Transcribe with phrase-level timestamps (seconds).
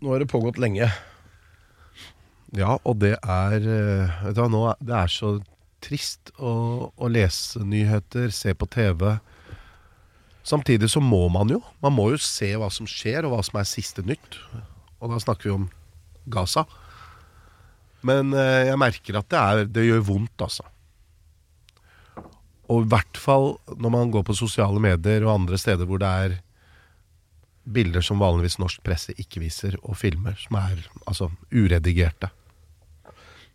[0.00, 0.88] Nå har det pågått lenge.
[2.56, 5.32] Ja, og det er eh, Vet du hva, nå er, det er så
[5.84, 6.52] trist å,
[6.92, 9.16] å lese nyheter, se på TV.
[10.46, 11.60] Samtidig så må man jo.
[11.82, 14.38] Man må jo se hva som skjer, og hva som er siste nytt.
[15.00, 15.68] Og da snakker vi om
[16.32, 16.66] Gaza.
[18.06, 20.66] Men eh, jeg merker at det, er, det gjør vondt, altså.
[22.72, 26.08] Og i hvert fall når man går på sosiale medier og andre steder hvor det
[26.26, 26.38] er
[27.66, 32.30] bilder som vanligvis norsk presse ikke viser, og filmer som er altså uredigerte.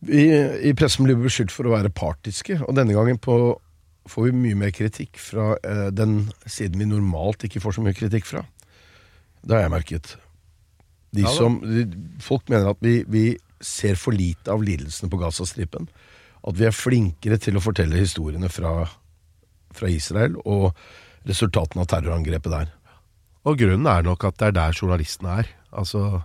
[0.01, 0.25] Vi
[0.67, 3.35] i pressen blir beskyldt for å være partiske, og denne gangen på,
[4.09, 7.97] får vi mye mer kritikk fra eh, den siden vi normalt ikke får så mye
[7.97, 8.43] kritikk fra.
[9.45, 10.15] Det har jeg merket.
[11.11, 11.85] De Ja som, de,
[12.23, 13.25] folk mener at vi, vi
[13.61, 15.87] ser for lite av lidelsene på Gazastripen.
[16.41, 18.87] At vi er flinkere til å fortelle historiene fra,
[19.75, 20.71] fra Israel og
[21.29, 22.71] resultatene av terrorangrepet der.
[23.47, 25.49] Og grunnen er nok at det er der journalistene er.
[25.73, 26.21] Altså,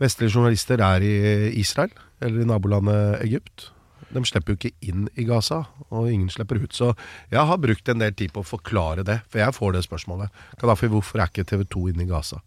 [0.00, 3.70] vestlige journalister er i Israel, eller i nabolandet Egypt.
[4.12, 5.62] De slipper jo ikke inn i Gaza,
[5.92, 6.72] og ingen slipper ut.
[6.76, 6.92] Så
[7.32, 10.32] jeg har brukt en del tid på å forklare det, for jeg får det spørsmålet.
[10.60, 12.40] Gaddafi, hvorfor er ikke TV 2 inne i Gaza?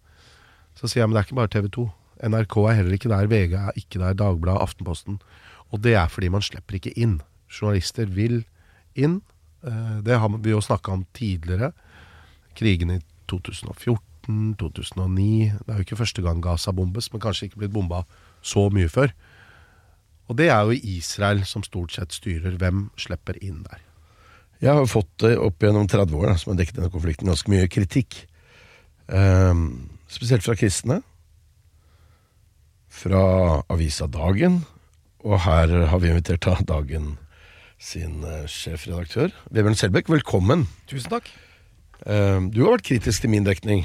[0.78, 1.88] Så sier jeg, men det er ikke bare TV 2.
[2.32, 5.20] NRK er heller ikke der, VG er ikke der, Dagbladet, Aftenposten.
[5.74, 7.20] Og det er fordi man slipper ikke inn.
[7.50, 8.44] Journalister vil
[8.96, 9.22] inn.
[9.66, 11.72] Eh, Det har vi jo snakka om tidligere.
[12.56, 13.00] Krigen i
[13.32, 18.04] 2014, 2009 Det er jo ikke første gang Gaza bombes, men kanskje ikke blitt bomba
[18.42, 19.14] så mye før.
[20.30, 22.56] Og det er jo Israel som stort sett styrer.
[22.60, 23.82] Hvem slipper inn der?
[24.62, 27.52] Jeg har fått det opp gjennom 30 år da, som har dekket denne konflikten ganske
[27.52, 28.22] mye kritikk.
[29.10, 31.02] Um, spesielt fra kristne.
[32.92, 33.24] Fra
[33.74, 34.62] avisa Dagen.
[35.26, 37.16] Og her har vi invitert da Dagen
[37.82, 39.34] sin eh, sjefredaktør.
[39.50, 40.68] Vebjørn Selbekk, velkommen.
[40.90, 41.30] Tusen takk.
[42.06, 43.84] Ehm, du har vært kritisk til min dekning.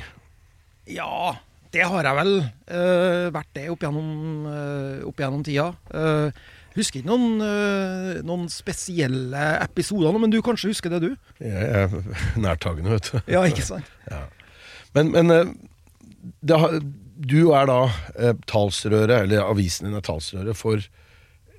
[0.89, 1.37] Ja,
[1.75, 5.73] det har jeg vel uh, vært det opp gjennom, uh, opp gjennom tida.
[5.91, 6.31] Uh,
[6.77, 11.11] husker ikke noen, uh, noen spesielle episoder, men du kanskje husker det, du?
[11.43, 11.99] Jeg er
[12.47, 13.19] nærtagende, vet du.
[13.35, 13.91] Ja, ikke sant?
[14.97, 15.49] Men, men eh,
[16.41, 16.79] det har,
[17.17, 17.81] du er da
[18.17, 20.81] eh, talsrøret, eller avisen din er talsrøret, for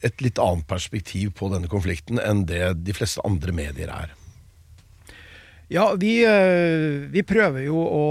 [0.05, 4.15] et litt annet perspektiv på denne konflikten enn det de fleste andre medier er.
[5.67, 8.03] Ja, vi, eh, vi prøver jo å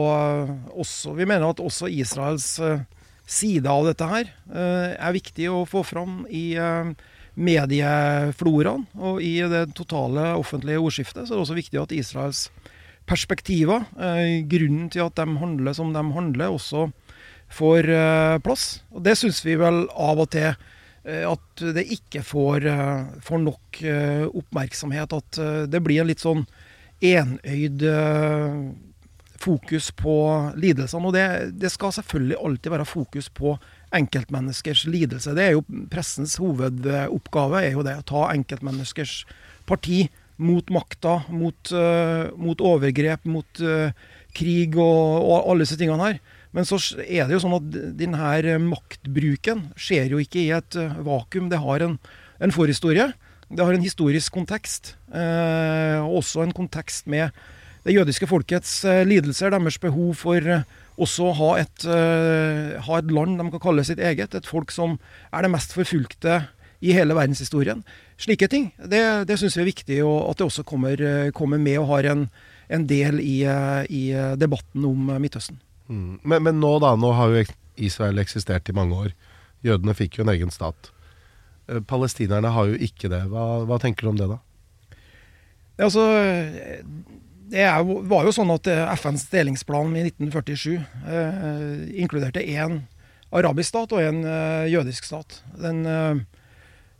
[0.77, 2.83] også Vi mener at også Israels eh,
[3.27, 6.55] side av dette her eh, er viktig å få fram i
[7.37, 11.25] mediefloraen og i det totale offentlige ordskiftet.
[11.25, 12.47] Så er det også viktig at Israels
[13.06, 13.84] perspektiver,
[14.50, 16.87] grunnen til at de handler som de handler, også
[17.53, 17.91] får
[18.43, 18.81] plass.
[18.91, 20.49] Og det syns vi vel av og til
[21.05, 22.67] at det ikke får,
[23.27, 23.83] får nok
[24.33, 25.12] oppmerksomhet.
[25.21, 26.47] At det blir en litt sånn
[27.05, 27.83] enøyd
[29.41, 30.17] fokus på
[30.57, 31.09] lidelsene.
[31.09, 31.27] Og det,
[31.61, 33.57] det skal selvfølgelig alltid være fokus på
[33.97, 35.35] enkeltmenneskers lidelse.
[35.37, 37.99] Det er jo pressens hovedoppgave, er jo det.
[38.01, 39.21] Å ta enkeltmenneskers
[39.69, 40.06] parti
[40.37, 43.93] mot makta, mot, uh, mot overgrep, mot uh,
[44.37, 46.19] krig og, og alle disse tingene her.
[46.56, 50.95] Men så er det jo sånn at denne maktbruken skjer jo ikke i et eh,
[51.05, 51.51] vakuum.
[51.53, 51.99] Det har en,
[52.41, 53.11] en forhistorie.
[53.49, 57.31] Det har en historisk kontekst, eh, og også en kontekst med
[57.87, 63.11] det jødiske folkets eh, lidelser, deres behov for eh, også å ha et, ha et
[63.12, 64.33] land de kan kalle sitt eget.
[64.33, 64.95] Et folk som
[65.29, 66.39] er det mest forfulgte
[66.81, 67.83] i hele verdenshistorien.
[68.17, 68.71] Slike ting.
[68.81, 70.97] Det, det syns vi er viktig, og at det også kommer,
[71.37, 72.25] kommer med og har en,
[72.73, 73.43] en del i,
[73.93, 74.03] i
[74.41, 75.61] debatten om Midtøsten.
[75.93, 76.17] Mm.
[76.25, 77.44] Men, men nå da, nå har jo
[77.76, 79.12] Israel eksistert i mange år.
[79.69, 80.94] Jødene fikk jo en egen stat.
[81.69, 83.25] Eh, Palestinerne har jo ikke det.
[83.33, 84.41] Hva, hva tenker du om det, da?
[85.77, 86.07] Ja, Altså,
[87.53, 92.81] det er, var jo sånn at eh, FNs delingsplan i 1947 eh, inkluderte én
[93.37, 95.41] arabisk stat og en eh, jødisk stat.
[95.61, 96.23] Den, eh,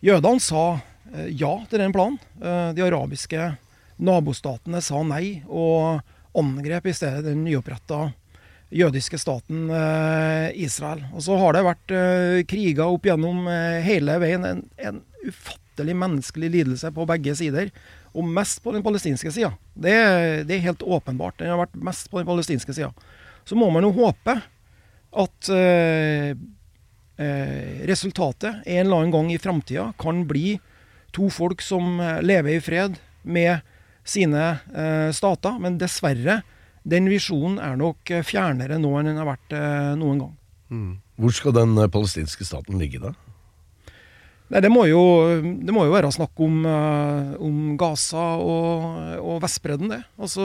[0.07, 0.67] jødene sa
[1.13, 2.21] eh, ja til den planen.
[2.77, 3.55] De arabiske
[3.97, 6.03] nabostatene sa nei, og
[6.37, 8.11] angrep i stedet den nyoppretta
[8.75, 11.05] jødiske staten eh, Israel.
[11.15, 14.47] Og så har det vært eh, kriger opp gjennom eh, hele veien.
[14.47, 17.71] En, en ufattelig menneskelig lidelse på begge sider.
[18.17, 19.53] Og mest på den palestinske sida.
[19.75, 19.95] Det,
[20.49, 21.39] det er helt åpenbart.
[21.39, 22.93] Den har vært mest på den palestinske sida.
[23.47, 24.39] Så må man jo håpe
[25.17, 26.33] at eh,
[27.89, 30.57] resultatet en eller annen gang i framtida kan bli
[31.17, 33.63] to folk som lever i fred med
[34.07, 35.59] sine eh, stater.
[35.61, 36.41] Men dessverre,
[36.87, 40.35] den visjonen er nok eh, fjernere nå enn den har vært eh, noen gang.
[41.19, 43.15] Hvor skal den eh, palestinske staten ligge da?
[44.47, 45.01] Nei, det må jo,
[45.43, 46.61] det må jo være snakk om,
[47.43, 48.85] om Gaza og,
[49.19, 49.99] og Vestbredden, det.
[50.23, 50.45] Altså,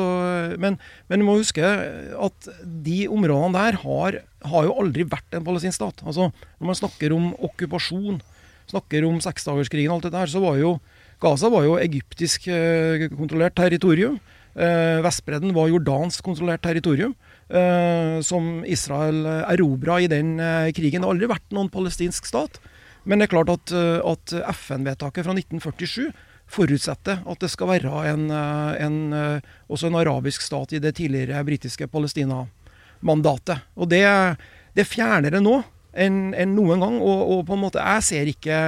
[0.58, 5.46] men, men du må huske at de områdene der har, har jo aldri vært en
[5.46, 6.02] palestinsk stat.
[6.02, 8.18] Altså, når man snakker om okkupasjon,
[8.74, 10.80] snakker om seksdagerskrigen og alt det der, så var jo
[11.22, 12.50] Gaza var jo egyptisk
[13.14, 14.18] kontrollert territorium.
[14.56, 17.16] Eh, Vestbredden var jordansk kontrollert territorium.
[17.50, 20.38] eh, som Israel eh, erobra i den
[20.72, 21.02] krigen.
[21.02, 22.60] Det har aldri vært noen palestinsk stat.
[23.04, 23.72] Men det er klart at,
[24.06, 26.12] at FN-vedtaket fra 1947
[26.52, 28.98] forutsetter at det skal være en, en,
[29.68, 33.66] også en arabisk stat i det tidligere britiske Palestina-mandatet.
[33.74, 34.06] Og det,
[34.78, 35.64] det fjerner det nå
[35.98, 37.00] enn en noen gang.
[37.02, 38.60] Og, og på en måte, jeg ser ikke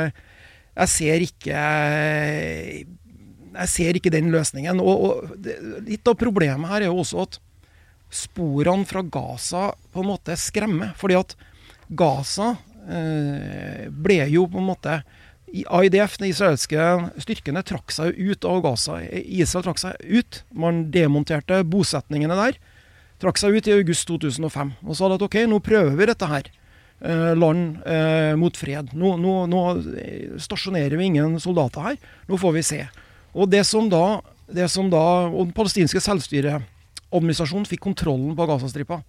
[0.73, 1.59] Jeg ser ikke
[3.53, 4.81] jeg ser ikke den løsningen.
[4.83, 5.57] Og, og det,
[5.87, 7.39] litt av problemet her er jo også at
[8.13, 10.93] sporene fra Gaza på en måte skremmer.
[10.99, 11.35] Fordi at
[11.93, 12.53] Gaza
[12.87, 15.01] eh, ble jo på en måte
[15.53, 16.85] IDF, de israelske
[17.21, 18.97] styrkene, trakk seg ut av Gaza.
[19.05, 20.41] Israel trakk seg ut.
[20.49, 22.57] Man demonterte bosetningene der.
[23.21, 24.73] Trakk seg ut i august 2005.
[24.81, 26.49] Og sa at ok, nå prøver vi dette her.
[27.03, 28.93] Eh, land eh, mot fred.
[28.97, 29.61] Nå, nå, nå
[30.41, 32.01] stasjonerer vi ingen soldater her.
[32.29, 32.81] Nå får vi se.
[33.33, 39.01] Og det som da, det som da og Den palestinske selvstyreadministrasjonen fikk kontrollen på Gazastripa.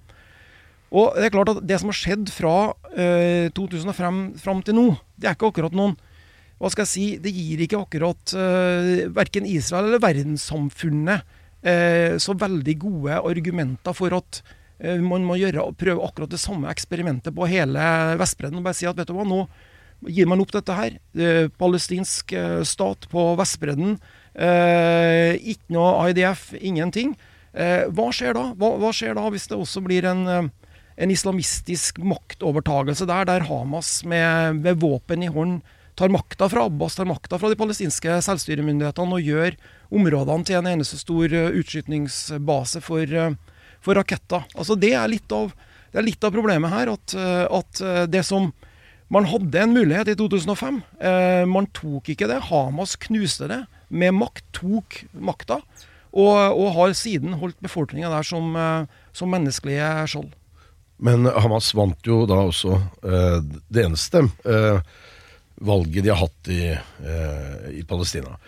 [0.94, 2.56] Og det er klart at det som har skjedd fra
[2.94, 4.88] eh, 2005 fram til nå,
[5.18, 5.96] det er ikke akkurat noen
[6.62, 11.24] hva skal jeg si, Det gir ikke akkurat eh, verken Israel eller verdenssamfunnet
[11.66, 14.40] eh, så veldig gode argumenter for at
[14.78, 17.88] eh, man må gjøre, prøve akkurat det samme eksperimentet på hele
[18.20, 18.62] Vestbredden.
[18.62, 19.42] og bare si at vet du hva, nå
[20.10, 20.98] gir man opp dette her.
[21.60, 23.96] Palestinsk eh, stat på Vestbredden.
[24.34, 27.14] Eh, ikke noe IDF, ingenting.
[27.54, 28.48] Eh, hva skjer da?
[28.58, 34.02] Hva, hva, skjer da hvis det også blir en, en islamistisk maktovertagelse der, der Hamas
[34.08, 35.62] med, med våpen i hånd
[35.94, 39.54] tar makta fra Abbas, tar makta fra de palestinske selvstyremyndighetene og gjør
[39.94, 43.12] områdene til en eneste stor utskytningsbase for,
[43.78, 44.42] for raketter.
[44.58, 45.52] Altså det er litt av,
[45.94, 47.14] er litt av problemet her, at,
[47.46, 48.50] at det som
[49.12, 50.80] man hadde en mulighet i 2005.
[51.00, 52.40] Eh, man tok ikke det.
[52.48, 54.46] Hamas knuste det med makt.
[54.56, 55.60] Tok makta.
[56.14, 60.32] Og, og har siden holdt befolkninga der som, eh, som menneskelige skjold.
[61.04, 64.78] Men Hamas vant jo da også eh, det eneste eh,
[65.64, 68.38] valget de har hatt i, eh, i Palestina.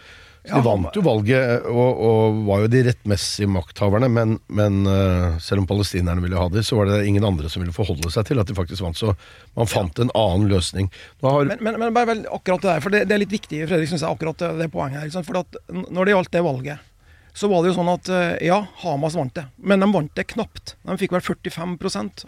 [0.47, 5.39] Ja, de vant jo valget og, og var jo de rettmessige makthaverne, men, men eh,
[5.43, 8.29] selv om palestinerne ville ha det, så var det ingen andre som ville forholde seg
[8.29, 8.99] til at de faktisk vant.
[8.99, 9.15] Så
[9.59, 10.91] man fant en annen løsning.
[11.25, 13.65] Har, Men, men, men bare vel akkurat det der, for det, det er litt viktig,
[13.67, 15.27] Fredrik, synes jeg, akkurat det, poenget her.
[15.27, 16.93] For at når det gjaldt det valget,
[17.37, 19.49] så var det jo sånn at eh, ja, Hamas vant det.
[19.59, 20.77] Men de vant det knapt.
[20.87, 21.75] De fikk vel 45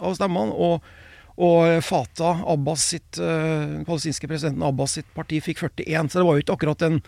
[0.03, 0.53] av stemmene.
[0.53, 0.91] Og,
[1.39, 6.11] og Fatah, Abbas sitt, eh, den palestinske presidenten Abbas sitt parti fikk 41.
[6.11, 7.01] Så det var jo ikke akkurat en,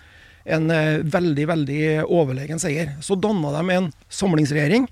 [0.55, 2.94] en eh, veldig, veldig overlegen seier.
[3.05, 4.88] Så danna de en samlingsregjering.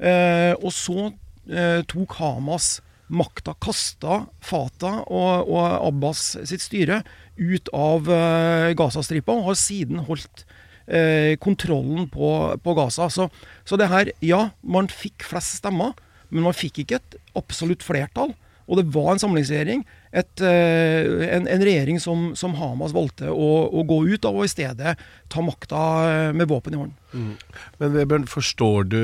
[0.00, 1.10] Eh, og så
[1.50, 2.78] eh, tok Hamas
[3.10, 7.00] makta, kasta Fatah og, og Abbas sitt styre
[7.40, 10.44] ut av eh, Gazastripa, og har siden holdt
[10.86, 12.30] eh, kontrollen på,
[12.62, 13.08] på Gaza.
[13.10, 13.28] Så,
[13.66, 15.96] så det her, ja, man fikk flest stemmer,
[16.30, 18.36] men man fikk ikke et absolutt flertall.
[18.70, 19.82] Og det var en samlingsregjering.
[20.12, 24.44] Et, eh, en, en regjering som, som Hamas valgte å, å gå ut av, og
[24.48, 24.96] i stedet
[25.30, 27.36] ta makta eh, med våpen i hånden.
[27.78, 29.02] Men Vebjørn, forstår du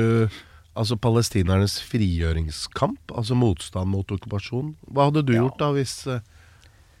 [0.77, 3.13] altså palestinernes frigjøringskamp?
[3.15, 4.73] Altså motstand mot okkupasjon?
[4.91, 5.45] Hva hadde du Ja.
[5.45, 6.19] gjort da hvis eh,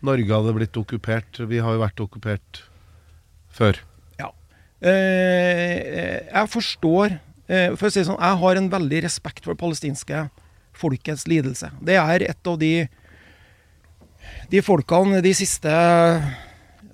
[0.07, 1.43] Norge hadde blitt okkupert?
[1.51, 2.61] Vi har jo vært okkupert
[3.59, 3.79] før.
[4.21, 4.31] Ja.
[4.81, 7.17] Eh, jeg forstår
[7.49, 10.27] eh, For å si det sånn, jeg har en veldig respekt for det palestinske
[10.77, 11.71] folkets lidelse.
[11.81, 12.71] Det er et av de
[14.51, 15.71] de folkene de siste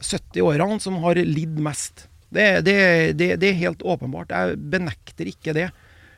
[0.03, 2.07] 70 årene som har lidd mest.
[2.33, 2.77] Det, det,
[3.19, 4.33] det, det er helt åpenbart.
[4.33, 5.67] Jeg benekter ikke det.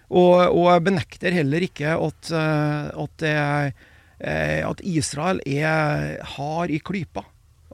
[0.07, 3.71] Og, og jeg benekter heller ikke at, eh, at, det er,
[4.21, 7.25] eh, at Israel er hard i klypa.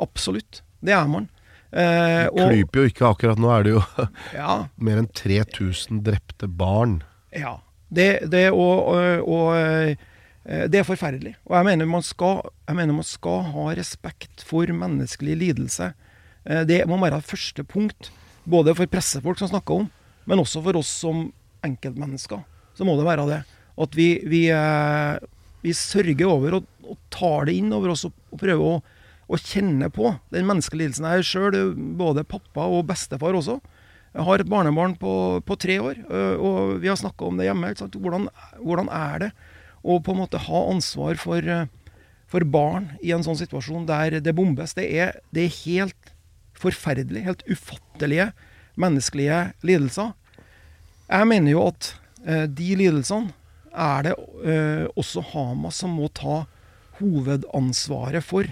[0.01, 0.63] Absolutt.
[0.81, 1.29] Det er man.
[1.71, 3.83] Eh, og- Klyper jo ikke akkurat nå, er det jo
[4.41, 7.01] Ja, mer enn 3000 drepte barn.
[7.35, 7.59] ja.
[7.91, 8.85] Det, det, og,
[9.27, 9.97] og, eh,
[10.43, 11.35] det er forferdelig.
[11.45, 15.91] Og jeg mener, skal, jeg mener man skal ha respekt for menneskelig lidelse.
[16.45, 18.09] Eh, Det må være første punkt,
[18.45, 19.89] både for pressefolk som snakker om,
[20.25, 21.27] men også for oss som
[21.65, 22.41] enkeltmennesker.
[22.73, 23.43] Så må det være det.
[23.77, 25.19] At vi, vi, eh,
[25.61, 28.81] vi sørger over og, og tar det inn over oss og, og prøver å,
[29.29, 31.05] å kjenne på den menneskelige lidelsen.
[31.05, 33.59] Jeg sjøl både pappa og bestefar også.
[34.11, 36.01] Jeg har et barnebarn på, på tre år,
[36.43, 37.69] og vi har snakka om det hjemme.
[37.79, 38.25] Hvordan,
[38.59, 39.29] hvordan er det
[39.81, 41.67] å på en måte ha ansvar for, øh,
[42.29, 44.75] for barn i en sånn situasjon der det bombes?
[44.77, 46.13] Det er, det er helt
[46.61, 48.31] forferdelig, helt ufattelige
[48.79, 50.13] menneskelige lidelser.
[51.11, 51.93] Jeg mener jo at
[52.25, 53.33] eh, de lidelsene
[53.71, 56.43] er det eh, også Hamas som må ta
[56.99, 58.47] hovedansvaret for.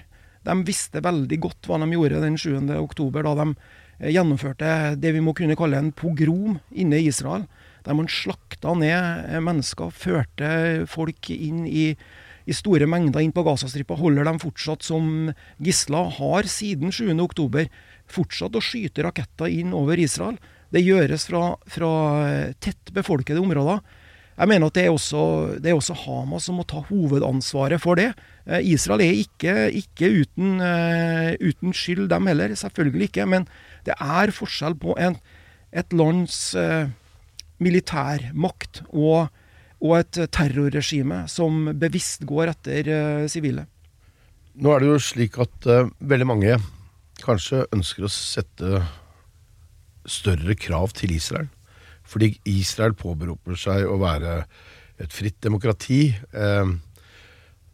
[0.47, 2.57] De visste veldig godt hva de gjorde den 7.
[2.79, 3.47] oktober, da de
[3.99, 7.45] eh, gjennomførte det vi må kunne kalle en pogrom inne i Israel.
[7.85, 10.49] Der man slakta ned eh, mennesker, førte
[10.89, 11.91] folk inn i,
[12.45, 15.31] i store mengder inn på Gazastripa, holder dem fortsatt som
[15.63, 16.11] gisler.
[16.19, 17.13] Har siden 7.
[17.23, 17.69] oktober
[18.09, 20.39] fortsatt å skyte raketter inn over Israel.
[20.73, 21.93] Det gjøres fra, fra
[22.27, 23.81] eh, tett befolkede områder.
[24.39, 25.21] Jeg mener at det er, også,
[25.59, 28.13] det er også Hamas som må ta hovedansvaret for det.
[28.47, 32.53] Eh, Israel er ikke, ikke uten, uh, uten, skyld, dem heller.
[32.55, 33.27] Selvfølgelig ikke.
[33.27, 33.49] Men
[33.87, 35.17] det er forskjell på en,
[35.75, 36.87] et lands uh,
[37.63, 39.29] militærmakt og,
[39.81, 42.91] og, et terrorregime som bevisst går etter
[43.31, 43.67] sivile.
[43.67, 45.67] Uh, Nå er det jo slik at
[45.99, 46.57] veldig mange
[47.23, 48.81] kanskje ønsker å sette
[50.09, 51.47] større krav til Israel.
[52.09, 54.41] Fordi Israel påberoper seg å være
[54.99, 56.09] et fritt demokrati.
[56.11, 56.71] Eh,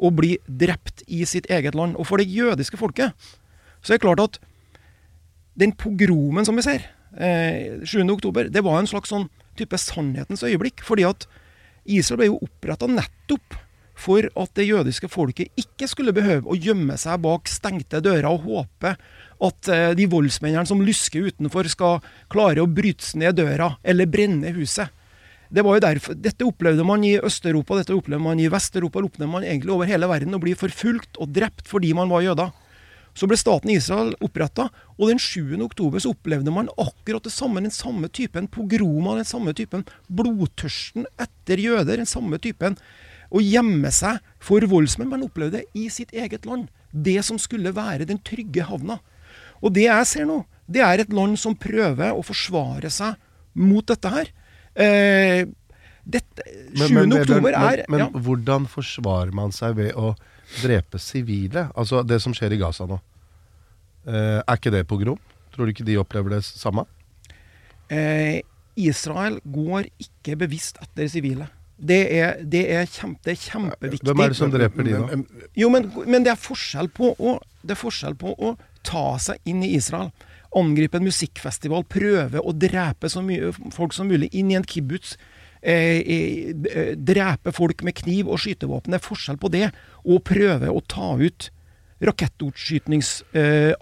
[0.00, 1.98] å bli drept i sitt eget land.
[2.00, 3.12] Og for det jødiske folket
[3.84, 4.38] så er det klart at
[5.60, 6.86] den pogromen som vi ser
[7.20, 9.28] eh, 7.10, det var en slags sånn
[9.58, 10.80] type sannhetens øyeblikk.
[10.86, 11.28] Fordi at
[11.84, 13.60] Israel ble jo oppretta nettopp
[13.94, 18.48] for at det jødiske folket ikke skulle behøve å gjemme seg bak stengte dører og
[18.48, 18.94] håpe
[19.44, 24.52] at eh, de voldsmennene som lusker utenfor, skal klare å bryte ned døra eller brenne
[24.56, 24.90] huset.
[25.54, 29.30] Det var jo derfor, Dette opplevde man i Øst-Europa, dette opplevde man i Vest-Europa, opplevde
[29.30, 32.50] man egentlig over hele verden å bli forfulgt og drept fordi man var jøder.
[33.14, 34.66] Så ble staten Israel oppretta,
[34.98, 35.54] og den 7.
[35.62, 41.62] oktober opplevde man akkurat det samme, den samme typen pogromer, den samme typen blodtørsten etter
[41.62, 42.74] jøder, den samme typen
[43.30, 45.10] å gjemme seg for voldsmenn.
[45.10, 46.68] Man opplevde i sitt eget land.
[46.90, 49.00] Det som skulle være den trygge havna.
[49.64, 53.16] Og det jeg ser nå, det er et land som prøver å forsvare seg
[53.60, 54.30] mot dette her.
[54.74, 55.44] Eh,
[56.04, 56.80] dette, 7.
[56.80, 58.08] Men, men, oktober er Men, men ja.
[58.26, 60.12] hvordan forsvarer man seg ved å
[60.60, 61.68] drepe sivile?
[61.74, 62.98] Altså det som skjer i Gaza nå.
[64.04, 65.20] Eh, er ikke det pogrom?
[65.54, 66.84] Tror du ikke de opplever det samme?
[67.92, 68.42] Eh,
[68.76, 71.48] Israel går ikke bevisst etter sivile.
[71.76, 74.06] Det er, det, er kjempe, det er, kjempeviktig.
[74.06, 75.18] Hvem er det som dreper de, da?
[75.58, 78.54] Jo, men, men det, er å, det er forskjell på å
[78.86, 80.12] ta seg inn i Israel.
[80.54, 85.16] Angripe en musikkfestival, prøve å drepe så mye folk som mulig inn i en kibbutz.
[85.64, 88.92] Eh, eh, drepe folk med kniv og skytevåpen.
[88.92, 89.70] Det er forskjell på det
[90.04, 91.48] og prøve å ta ut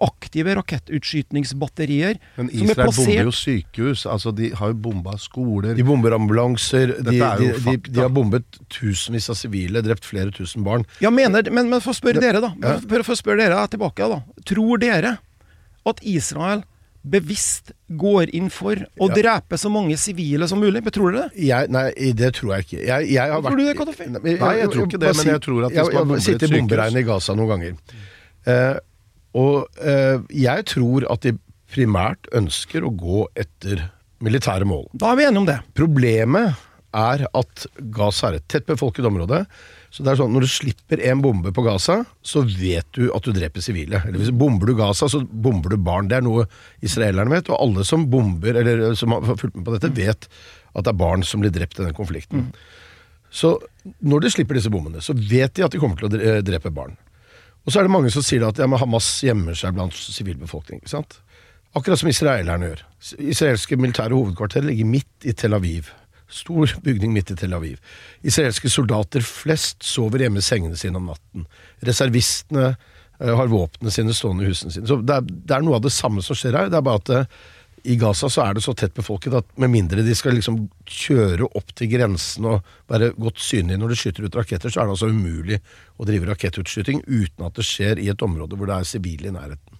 [0.03, 2.19] aktive rakettutskytningsbatterier.
[2.37, 4.05] Men Israel bomber jo sykehus.
[4.05, 5.73] altså De har jo bomba skoler.
[5.77, 6.95] De bomber ambulanser.
[6.99, 10.87] De, de, de, de, har bombet tusenvis av sivile, drept flere tusen barn.
[11.03, 12.53] Ja, mener, Men, men for å spørre dere, da.
[12.87, 14.21] For, for å spørre dere tilbake, da.
[14.47, 15.17] Tror dere
[15.89, 16.63] at Israel
[17.03, 19.15] bevisst går inn for å ja.
[19.17, 20.81] drepe så mange sivile som mulig?
[20.95, 21.43] Tror dere det?
[21.49, 22.79] Jeg, nei, det tror jeg ikke.
[22.87, 24.09] Jeg, jeg tror vært, du det, Kadafi?
[24.13, 27.05] Nei, jeg tror ikke det, men jeg tror at hvis man bomber et sykehus i
[27.11, 27.77] Gaza noen ganger.
[28.49, 28.75] Eh,
[29.33, 31.31] Og eh, jeg tror at de
[31.73, 33.79] primært ønsker å gå etter
[34.21, 34.85] militære mål.
[34.93, 35.55] Da er vi enige om det.
[35.73, 36.53] Problemet
[36.93, 37.63] er at
[37.95, 39.39] Gaza er et tett befolket område.
[39.89, 43.25] Så det er sånn, Når du slipper en bombe på Gaza, så vet du at
[43.25, 44.03] du dreper sivile.
[44.05, 46.07] Eller hvis Bomber du Gaza, så bomber du barn.
[46.11, 46.45] Det er noe
[46.85, 50.85] israelerne vet, og alle som bomber, eller som har fulgt med på dette, vet at
[50.85, 52.51] det er barn som blir drept i den konflikten.
[53.33, 53.55] Så
[54.05, 56.93] når de slipper disse bombene, så vet de at de kommer til å drepe barn.
[57.63, 60.83] Og så er det mange som sier at ja, Hamas gjemmer seg blant sivilbefolkningen.
[60.83, 61.19] ikke sant?
[61.73, 62.81] Akkurat som israelerne gjør.
[63.33, 65.89] Israelske militære hovedkvarter ligger midt i Tel Aviv.
[66.33, 67.79] Stor bygning midt i Tel Aviv.
[68.25, 71.47] Israelske soldater flest sover hjemme i sengene sine om natten.
[71.87, 74.89] Reservistene eh, har våpnene sine stående i husene sine.
[74.89, 76.69] Så det er, det er noe av det samme som skjer her.
[76.73, 77.41] Det er bare at eh,
[77.85, 81.49] i Gaza så er det så tett befolket at med mindre de skal liksom kjøre
[81.55, 84.95] opp til grensen og være godt synlige når de skyter ut raketter, så er det
[84.95, 85.57] altså umulig
[85.99, 89.35] å drive rakettutskyting uten at det skjer i et område hvor det er sivile i
[89.35, 89.79] nærheten.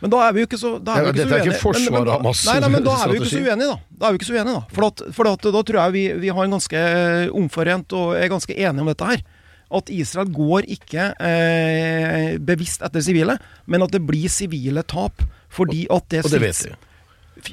[0.00, 1.38] Men da er vi jo ikke så, da er Ja, vi ikke dette er så
[1.42, 1.62] ikke uenige.
[1.62, 3.40] forsvar Men- men da- av masse Nei, nei, men da er vi jo ikke så
[3.48, 3.78] uenige, da.
[3.98, 4.60] Da er vi ikke så uenige, da.
[4.76, 8.14] For, at, for at, da tror jeg vi, vi har en ganske eh, omforent og
[8.14, 9.22] er ganske enige om dette her.
[9.74, 15.24] At Israel går ikke eh, bevisst etter sivile, men at det blir sivile tap.
[15.50, 16.76] Fordi at det, Og det vet strids-.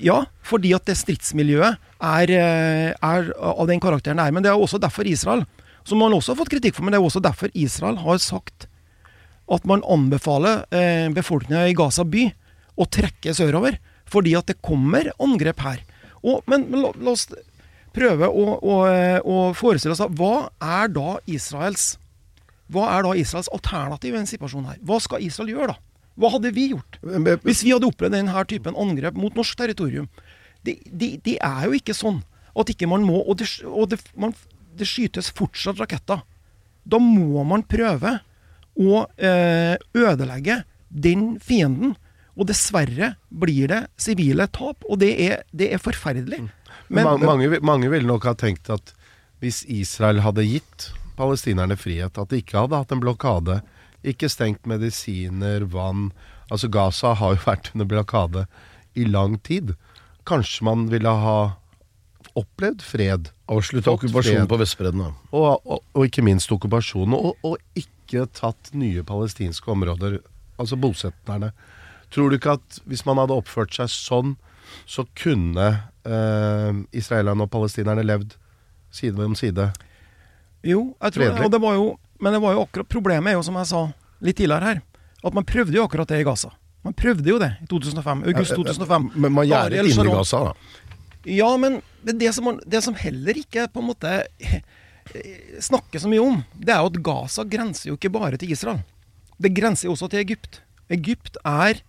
[0.01, 4.35] Ja, fordi at det stridsmiljøet er, eh, er av den karakteren det er.
[4.35, 5.45] Men det er også derfor Israel,
[5.85, 8.67] som man også har fått kritikk for, men det er også derfor Israel har sagt
[9.51, 12.31] at man anbefaler eh, befolkninga i Gaza by
[12.77, 13.77] å trekke sørover.
[14.09, 15.83] Fordi at det kommer angrep her.
[16.25, 17.27] Og, men la, la oss
[17.95, 21.95] prøve å, å, eh, å forestille oss hva er da Israels
[22.73, 24.77] hva er da Israels alternativ i en situasjon her?
[24.85, 25.94] Hva skal Israel gjøre, da?
[26.15, 26.99] Hva hadde vi gjort?
[27.43, 30.07] Hvis vi hadde opplevd denne typen angrep mot norsk territorium.
[30.65, 32.21] Det de, de er jo ikke sånn
[32.55, 34.31] at ikke man må Og det, og det, man,
[34.79, 36.23] det skytes fortsatt raketter.
[36.87, 38.19] Da må man prøve
[38.79, 41.95] å eh, ødelegge den fienden.
[42.35, 46.41] Og dessverre blir det sivile tap, og det er, det er forferdelig.
[46.91, 48.91] Men, Ma- mange, mange ville nok ha tenkt at
[49.39, 53.61] hvis Israel hadde gitt palestinerne frihet, at de ikke hadde hatt en blokade,
[54.05, 56.11] ikke stengt medisiner, vann
[56.53, 58.45] Altså Gaza har jo vært under blokade
[58.93, 59.73] i lang tid.
[60.29, 61.37] Kanskje man ville ha
[62.35, 63.31] opplevd fred.
[63.51, 65.01] Avslutta okkupasjonen på Vestbredden.
[65.01, 65.29] da.
[65.31, 67.15] Og, og, og ikke minst okkupasjonen.
[67.17, 70.19] Og, og ikke tatt nye palestinske områder,
[70.61, 71.51] altså bosetterne.
[72.13, 74.35] Tror du ikke at hvis man hadde oppført seg sånn,
[74.89, 75.67] så kunne
[76.05, 78.35] eh, israelerne og palestinerne levd
[78.93, 79.69] side om side?
[80.65, 81.45] Jo, jeg tror det.
[81.45, 81.87] Og det var jo,
[82.19, 83.81] men det var jo akkurat problemet er jo, som jeg sa
[84.25, 84.81] litt tidligere her,
[85.25, 86.51] at man prøvde jo akkurat det i Gaza.
[86.85, 88.23] Man prøvde jo det i 2005.
[88.29, 89.07] August 2005.
[89.15, 90.53] Men man gjør det inn i Gaza, da.
[91.25, 94.59] Ja, men det, det, som, man- det som heller ikke på en måte eh,
[95.65, 98.83] snakker så mye om, det er jo at Gaza grenser jo ikke bare til Israel.
[99.41, 100.61] Det grenser jo også til Egypt.
[100.93, 101.81] Egypt er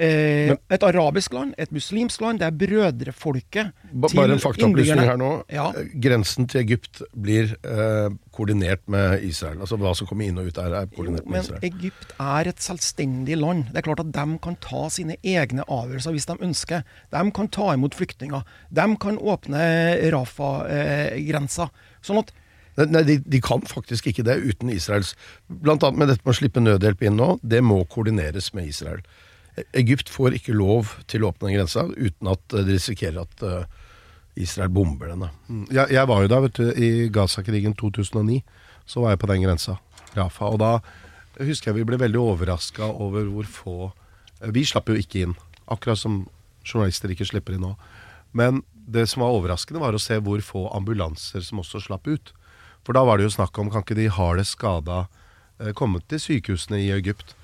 [0.00, 2.40] eh, et arabisk land, et muslimsk land.
[2.40, 5.30] Det er brødrefolket Ba- til Bare en faktaopplysning her nå.
[5.52, 5.68] Ja.
[5.76, 9.60] Eh, Grensen til Egypt blir eh, koordinert med Israel.
[9.60, 11.64] Altså hva som kommer inn og ut der, er Jo, koordinert med men Israel.
[11.70, 13.64] Egypt er et selvstendig land.
[13.70, 16.84] Det er klart at De kan ta sine egne avgjørelser hvis de ønsker.
[17.12, 18.44] De kan ta imot flyktninger.
[18.70, 19.64] De kan åpne
[20.14, 21.70] Rafa-grensa.
[22.02, 22.32] Sånn at
[22.80, 25.10] Nei, de, de kan faktisk ikke det uten Israels
[25.50, 27.34] Blant annet med dette med å slippe nødhjelp inn nå.
[27.42, 29.02] Det må koordineres med Israel.
[29.76, 33.44] Egypt får ikke lov til å åpne den grensa uten at eh, de risikerer at
[33.46, 33.78] eh,
[34.40, 35.28] Israel bomber den.
[35.48, 35.66] Mm.
[35.68, 38.40] Jeg, jeg var jo der vet du, i Gaza-krigen 2009.
[38.90, 39.76] Så var jeg på den grensa,
[40.16, 40.50] Rafa.
[40.50, 40.72] Og da
[41.40, 43.78] husker jeg vi ble veldig overraska over hvor få
[44.54, 45.34] Vi slapp jo ikke inn.
[45.68, 46.22] Akkurat som
[46.64, 47.74] journalister ikke slipper inn nå.
[48.32, 52.32] Men det som var overraskende, var å se hvor få ambulanser som også slapp ut.
[52.86, 55.04] For da var det jo snakk om kan ikke de hardest skada
[55.60, 57.34] eh, komme til sykehusene i Egypt.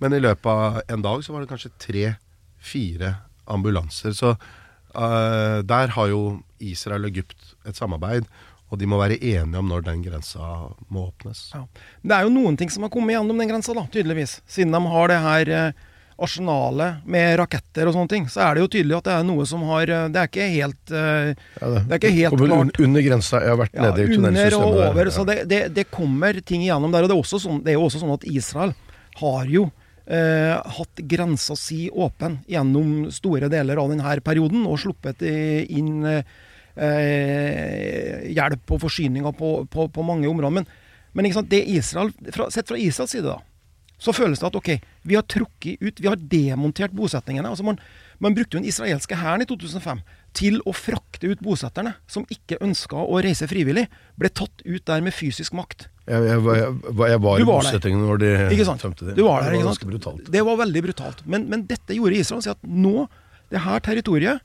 [0.00, 3.14] Men i løpet av en dag så var det kanskje tre-fire
[3.50, 4.14] ambulanser.
[4.16, 6.22] Så uh, der har jo
[6.60, 8.24] Israel og Egypt et samarbeid,
[8.70, 10.46] og de må være enige om når den grensa
[10.92, 11.50] må åpnes.
[11.56, 11.64] ja.
[12.06, 14.38] Det er jo noen ting som har kommet gjennom den grensa, da, tydeligvis.
[14.46, 15.80] Siden de har det her eh,
[16.20, 19.46] arsenalet med raketter og sånne ting, så er det jo tydelig at det er noe
[19.48, 22.70] som har eh, Det er ikke helt eh, Ja, Det er ikke helt kommer klart.
[22.78, 23.40] un- Under grensa.
[23.42, 24.94] Jeg har vært ja, nede i under og over.
[25.00, 25.10] der.
[25.18, 27.02] Så det, det, det kommer ting igjennom der.
[27.02, 28.76] Og det er, også sånn, det er jo også sånn at Israel
[29.24, 29.66] har jo
[30.10, 36.24] eh, hatt grensa si åpen gjennom store deler av denne perioden, og sluppet inn eh,
[38.30, 40.60] hjelp og forsyninger på, på, på mange områder.
[40.60, 40.68] Men,
[41.12, 43.40] men Israel, fra, sett fra Israels side, da,
[44.00, 44.70] så føles det at ok,
[45.04, 47.48] vi har trukket ut, vi har demontert bosetningene.
[47.48, 47.78] altså Man,
[48.18, 50.00] man brukte jo den israelske hæren i 2005
[50.36, 53.86] til å frakte ut bosetterne, som ikke ønska å reise frivillig.
[54.20, 55.88] Ble tatt ut der med fysisk makt.
[56.10, 58.30] Jeg, jeg, jeg, var- jeg var i var bosettingen når de
[58.82, 59.16] tømte det.
[59.18, 60.30] Du var der, det var ganske brutalt.
[60.30, 61.24] Det var veldig brutalt.
[61.26, 62.42] Men, men dette gjorde Israel.
[62.46, 63.08] Si at nå,
[63.50, 64.40] det her territoriet,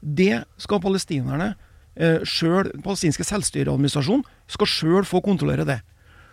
[0.00, 1.54] det skal palestinerne
[1.96, 5.80] eh, sjøl, den palestinske selvstyreadministrasjonen, skal sjøl få kontrollere det.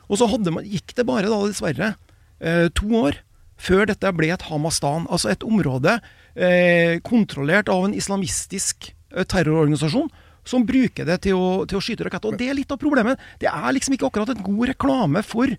[0.08, 1.94] Og så hadde man, gikk det bare, da dessverre,
[2.40, 3.20] eh, to år
[3.60, 5.08] før dette ble et Hamastan.
[5.12, 5.98] Altså et område
[6.36, 10.10] eh, kontrollert av en islamistisk terrororganisasjon.
[10.48, 12.32] Som bruker det til å, til å skyte raketter.
[12.32, 13.20] Og det er litt av problemet.
[13.42, 15.52] Det er liksom ikke akkurat en god reklame for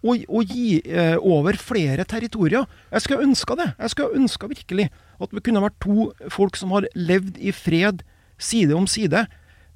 [0.00, 2.64] å, å gi eh, over flere territorier.
[2.88, 3.68] Jeg skulle ønska det.
[3.76, 4.88] Jeg skulle ønska virkelig
[5.20, 8.00] at det kunne vært to folk som har levd i fred
[8.40, 9.26] side om side.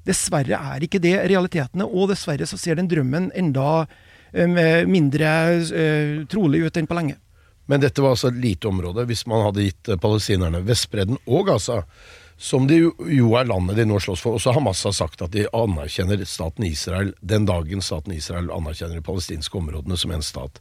[0.05, 3.85] Dessverre er ikke det realitetene, og dessverre så ser den drømmen enda
[4.33, 5.29] eh, mindre
[5.61, 7.19] eh, trolig ut enn på lenge.
[7.65, 9.07] Men dette var altså et lite område.
[9.09, 11.83] Hvis man hadde gitt eh, palestinerne Vestbredden og Gaza,
[12.37, 15.45] som de jo, er landet de nå slåss for Også Hamas har sagt at de
[15.55, 20.59] anerkjenner staten Israel den dagen staten Israel anerkjenner de palestinske områdene som en stat.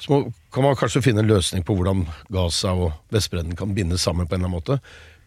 [0.00, 0.18] Så må,
[0.52, 4.36] kan man kanskje finne en løsning på hvordan Gaza og Vestbredden kan bindes sammen på
[4.36, 4.78] en eller annen måte.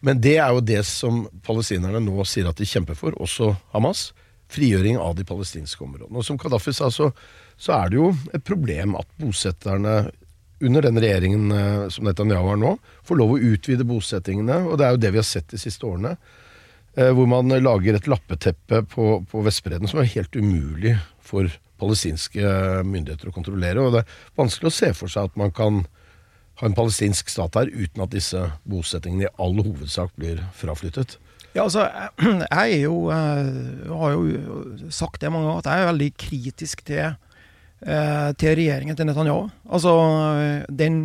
[0.04, 4.12] Men det er jo det som palestinerne nå sier at de kjemper for, også Hamas.
[4.52, 6.18] Frigjøring av de palestinske områdene.
[6.20, 7.08] Og som Gaddafi sa, så,
[7.56, 9.94] så er det jo et problem at bosetterne
[10.60, 14.62] under den regjeringen eh, som Netanyahu har nå, får lov å utvide bosettingene.
[14.68, 16.14] Og det er jo det vi har sett de siste årene.
[16.94, 21.50] Eh, hvor man lager et lappeteppe på, på Vestbredden som er helt umulig for
[21.82, 22.54] palestinske
[22.86, 23.82] myndigheter å kontrollere.
[23.82, 25.82] Og det er vanskelig å se for seg at man kan
[26.60, 28.40] ha en palestinsk stat her uten at disse
[28.70, 31.18] bosettingene i all hovedsak blir fraflyttet.
[31.54, 35.82] Ja, altså, jeg jeg er jo eh, har jo sagt det mange ganger, at jeg
[35.82, 37.33] er veldig kritisk til, eh,
[38.40, 39.48] til regjeringen til Netanyahu.
[39.68, 39.92] Altså,
[40.40, 41.04] eh, den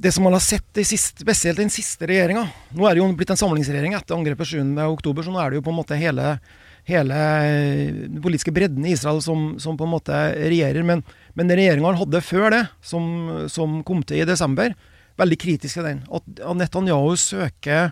[0.00, 3.32] det som man har sett, siste, spesielt den siste regjeringa Nå er det jo blitt
[3.34, 6.30] en samlingsregjering etter angrepet 7.10, så nå er det jo på en måte hele,
[6.88, 7.18] hele
[8.06, 10.86] den politiske bredden i Israel som, som på en måte regjerer.
[10.86, 11.04] Men,
[11.36, 13.04] men den regjeringa han hadde før det, som,
[13.52, 14.72] som kom til i desember,
[15.20, 16.00] veldig kritisk til den.
[16.08, 17.90] At, Netanyahu søker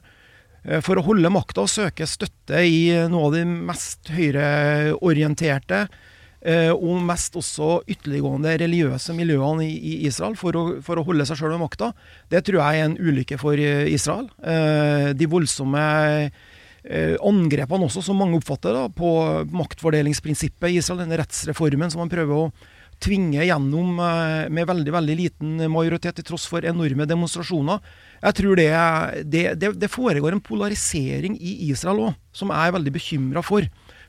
[0.65, 6.07] eh, for å holde makta og søke støtte i noe av de mest høyreorienterte eh,
[6.39, 11.57] og mest også ytterliggående religiøse miljøene i, Israel for å, for å holde seg sjøl
[11.57, 11.91] ved makta.
[12.31, 14.29] Det tror jeg er en ulykke for eh, Israel.
[14.39, 15.83] Eh, de voldsomme
[16.23, 19.13] eh, angrepene også, som mange oppfatter, da, på
[19.51, 22.51] maktfordelingsprinsippet i Israel, denne rettsreformen som man prøver å
[23.03, 27.83] tvinge gjennom eh, med veldig veldig liten majoritet, til tross for enorme demonstrasjoner.
[28.23, 28.71] Jeg tror det,
[29.31, 33.67] det, det foregår en polarisering i Israel òg, som jeg er veldig bekymra for.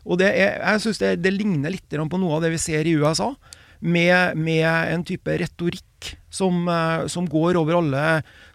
[0.10, 2.88] Og det er, jeg synes det, det ligner litt på noe av det vi ser
[2.88, 3.32] i USA,
[3.80, 8.04] med, med en type retorikk som, eh, som går over alle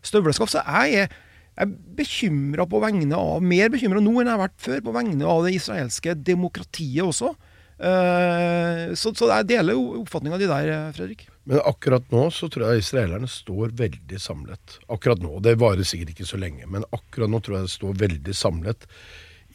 [0.04, 0.52] støvleskaft.
[0.52, 1.14] Så jeg er,
[1.54, 4.96] jeg er bekymra på vegne av, mer bekymra nå enn jeg har vært før, på
[4.98, 7.32] vegne av det israelske demokratiet også.
[7.74, 11.26] Eh, så, så jeg deler oppfatninga di der, Fredrik.
[11.48, 14.78] Men akkurat nå så tror jeg israelerne står veldig samlet.
[14.92, 18.00] Akkurat nå, Det varer sikkert ikke så lenge, men akkurat nå tror jeg det står
[18.04, 18.88] veldig samlet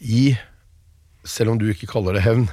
[0.00, 0.24] i
[1.24, 2.48] Selv om du ikke kaller det hevn,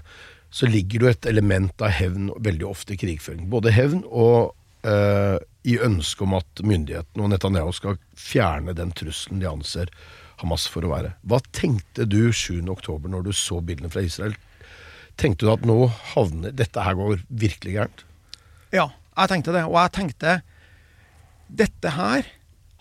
[0.49, 3.49] så ligger det jo et element av hevn veldig ofte i krigføring.
[3.51, 4.53] Både hevn og
[4.87, 9.91] eh, i ønsket om at myndighetene og Netanyahu skal fjerne den trusselen de anser
[10.41, 11.15] Hamas for å være.
[11.27, 14.37] Hva tenkte du 7.10 når du så bildene fra Israel?
[15.17, 15.79] Tenkte du at nå
[16.13, 18.03] havner Dette her går virkelig gærent?
[18.75, 19.63] Ja, jeg tenkte det.
[19.65, 20.35] Og jeg tenkte
[21.47, 22.27] Dette her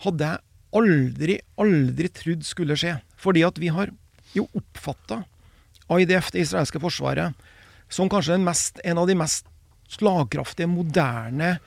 [0.03, 0.43] hadde jeg
[0.77, 2.99] aldri, aldri trodd skulle skje.
[3.17, 3.89] Fordi at vi har
[4.37, 5.23] jo oppfatta
[5.89, 7.35] IDF, det israelske forsvaret,
[7.89, 9.47] som kanskje mest, en av de mest
[9.91, 11.57] slagkraftige, moderne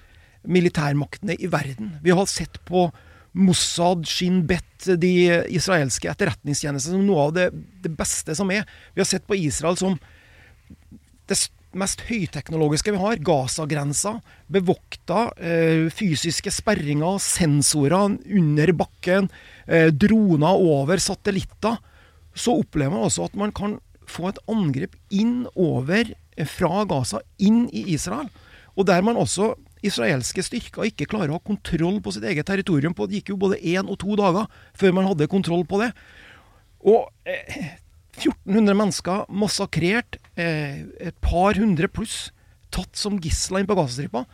[0.48, 1.94] militærmaktene i verden.
[2.04, 2.88] Vi har sett på
[3.32, 5.12] Mossad, Shin Bet, de
[5.54, 7.46] israelske etterretningstjenestene som noe av det,
[7.84, 8.66] det beste som er.
[8.94, 9.98] Vi har sett på Israel som
[11.30, 11.38] det
[11.78, 13.20] mest høyteknologiske vi har.
[13.22, 14.16] Gaza-grensa,
[14.50, 19.30] bevokta, eh, fysiske sperringer, sensorer under bakken,
[19.68, 21.78] eh, droner over satellitter.
[22.34, 23.78] Så opplever man altså at man kan
[24.10, 28.30] få et angrep inn over eh, fra Gaza, inn i Israel.
[28.76, 29.54] Og der man også
[29.86, 32.94] israelske styrker ikke klarer å ha kontroll på sitt eget territorium.
[32.94, 35.90] på Det gikk jo både én og to dager før man hadde kontroll på det.
[36.80, 37.78] Og eh,
[38.20, 42.30] 1400 mennesker massakrert, eh, et par hundre pluss
[42.70, 44.24] tatt som gisler inn på Gazastripa.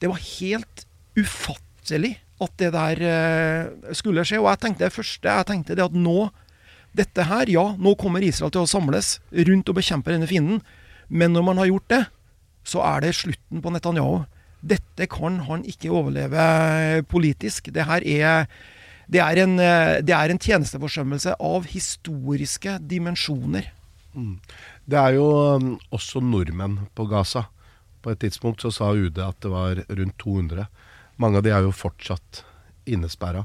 [0.00, 0.86] Det var helt
[1.18, 4.40] ufattelig at det der eh, skulle skje.
[4.42, 6.30] Og jeg tenkte det første jeg tenkte det at nå
[6.94, 10.60] dette her, ja, nå kommer Israel til å samles rundt og bekjempe denne fienden.
[11.08, 12.02] Men når man har gjort det,
[12.64, 14.24] så er det slutten på Netanyahu.
[14.64, 17.68] dette kan han ikke overleve politisk.
[17.68, 18.46] Det her er
[19.04, 19.58] det er, en,
[20.00, 23.68] det er en tjenesteforsømmelse av historiske dimensjoner.
[24.14, 24.38] Mm.
[24.88, 25.26] Det er jo
[25.58, 27.44] um, også nordmenn på Gaza.
[28.00, 30.64] På et tidspunkt så sa UD at det var rundt 200.
[31.20, 32.40] Mange av de er jo fortsatt
[32.88, 33.44] innesperra.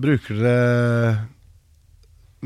[0.00, 1.14] Bruker dere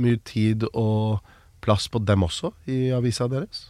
[0.01, 1.23] mye tid og
[1.65, 3.69] plass på dem også i avisa deres?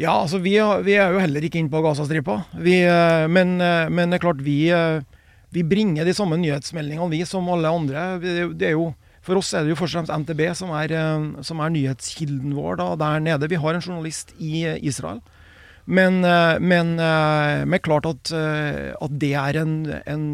[0.00, 2.40] Ja, altså vi, vi er jo heller ikke inne på Gazastripa.
[2.58, 4.72] Vi, eh, men, eh, men, det er klart vi,
[5.52, 8.06] vi bringer de samme nyhetsmeldingene vi som alle andre.
[8.18, 11.28] Det er jo for oss er det jo først og fremst NTB som er, eh,
[11.46, 13.50] som er nyhetskilden vår da, der nede.
[13.50, 15.22] Vi har en journalist i eh, Israel.
[15.86, 19.74] Men, eh, men, men klart at, at, det er en,
[20.06, 20.26] en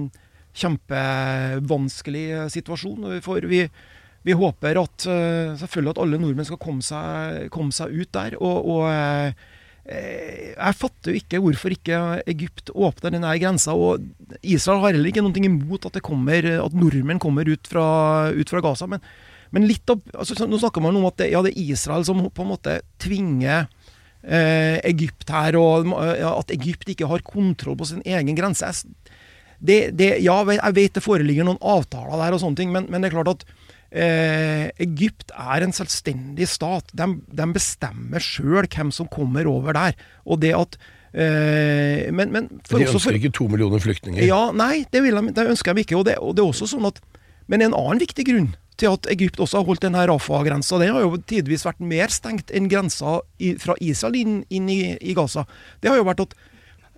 [0.57, 3.21] kjempevanskelig situasjon.
[3.25, 3.67] For vi,
[4.27, 5.07] vi håper at,
[5.61, 8.35] selvfølgelig at alle nordmenn skal komme seg, komme seg ut der.
[8.43, 8.89] og, og
[9.89, 13.73] Eh, jeg fatter jo ikke hvorfor ikke Egypt åpner denne grensa.
[13.73, 14.05] og
[14.43, 18.61] Israel har heller ikke noe imot at, kommer, at nordmenn kommer ut fra, ut fra
[18.65, 18.87] Gaza.
[18.87, 19.01] Men,
[19.51, 22.21] men litt av, altså, nå snakker man om at det, ja, det, er Israel som
[22.21, 23.65] på en måte tvinger
[24.23, 28.69] eh, Egypt her, og at Egypt ikke har kontroll på sin egen grense.
[29.59, 33.01] Det, det, ja, jeg vet det foreligger noen avtaler der, og sånne ting, men, men
[33.01, 33.49] det er klart at
[33.89, 36.91] Eh, Egypt er en selvstendig stat.
[36.93, 39.99] De, de bestemmer sjøl hvem som kommer over der.
[40.29, 40.77] Og det at
[41.15, 44.27] eh, men, men De ønsker for, ikke to millioner flyktninger?
[44.29, 45.97] Ja, Nei, det, vil de, det ønsker de ikke.
[46.01, 47.01] Og det, og det, er også sånn at
[47.49, 51.03] Men en annen viktig grunn til at Egypt også har holdt denne Rafa-grensa, den har
[51.03, 55.49] jo tidvis vært mer stengt enn grensa i, fra Israel inn, inn i, i, Gaza.
[55.83, 56.37] Det har jo vært at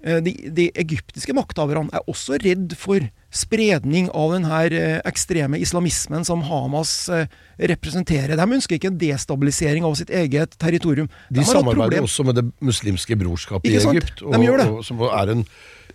[0.03, 5.59] eh, de, de egyptiske makthaverne er også redd for spredning av den her eh, ekstreme
[5.62, 7.29] islamismen som Hamas eh,
[7.71, 8.35] representerer.
[8.38, 11.11] De ønsker ikke en destabilisering av sitt eget territorium.
[11.29, 15.45] De, de samarbeider også med Det muslimske brorskapet i Egypt, og, og, som er en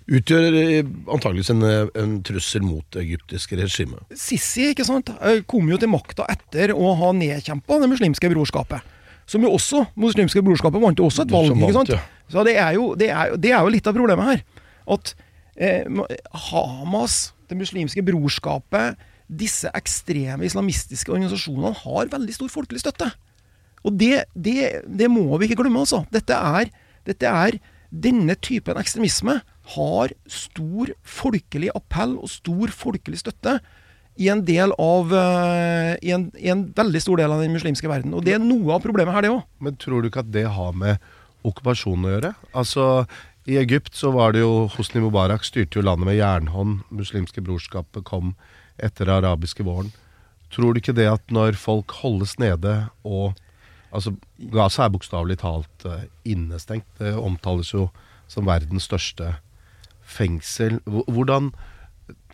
[0.05, 1.67] utgjør eh, antageligvis en,
[1.97, 4.15] en, trussel mot det egyptiske regimet.
[4.15, 5.11] Sisi ikke sant,
[5.49, 8.93] kom jo til makta etter å ha nedkjempa Det muslimske brorskapet.
[9.27, 11.55] Som jo også, muslimske brorskapet vant jo også et valg.
[11.57, 11.95] ikke sant?
[12.31, 14.43] Så det er, jo, det, er, det er jo litt av problemet her.
[14.95, 15.15] At
[15.55, 23.07] Hamas, det muslimske brorskapet, disse ekstreme islamistiske organisasjonene har veldig stor folkelig støtte.
[23.85, 26.03] Og det, det, det må vi ikke glemme, altså.
[26.13, 26.69] Dette er,
[27.07, 27.57] dette er,
[27.95, 29.37] Denne typen ekstremisme
[29.75, 33.59] har stor folkelig appell og stor folkelig støtte
[34.19, 37.87] i en, del av, uh, i en, i en veldig stor del av den muslimske
[37.87, 38.15] verden.
[38.15, 39.45] Og det er noe av problemet her, det òg.
[39.63, 41.03] Men tror du ikke at det har med
[41.45, 42.33] okkupasjonen å gjøre?
[42.57, 42.85] Altså,
[43.45, 46.79] i Egypt så var det jo Hosni Mubarak styrte jo landet med jernhånd.
[46.89, 48.33] Muslimske brorskapet kom
[48.81, 49.91] etter arabiske våren.
[50.53, 53.35] Tror du ikke det at når folk holdes nede og
[53.95, 54.11] Altså,
[54.51, 56.87] Gaza er bokstavelig talt uh, innestengt.
[56.99, 57.85] Det omtales jo
[58.27, 59.37] som verdens største
[60.03, 60.81] fengsel.
[60.83, 61.53] Hvordan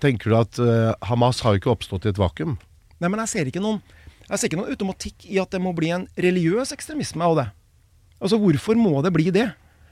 [0.02, 2.56] tenker du at uh, Hamas har jo ikke oppstått i et vakuum?
[2.98, 3.78] Nei, men jeg ser ikke noen
[4.26, 7.48] jeg ser ikke noen automatikk i at det må bli en religiøs ekstremisme av det.
[8.18, 9.50] Altså, Hvorfor må det bli det?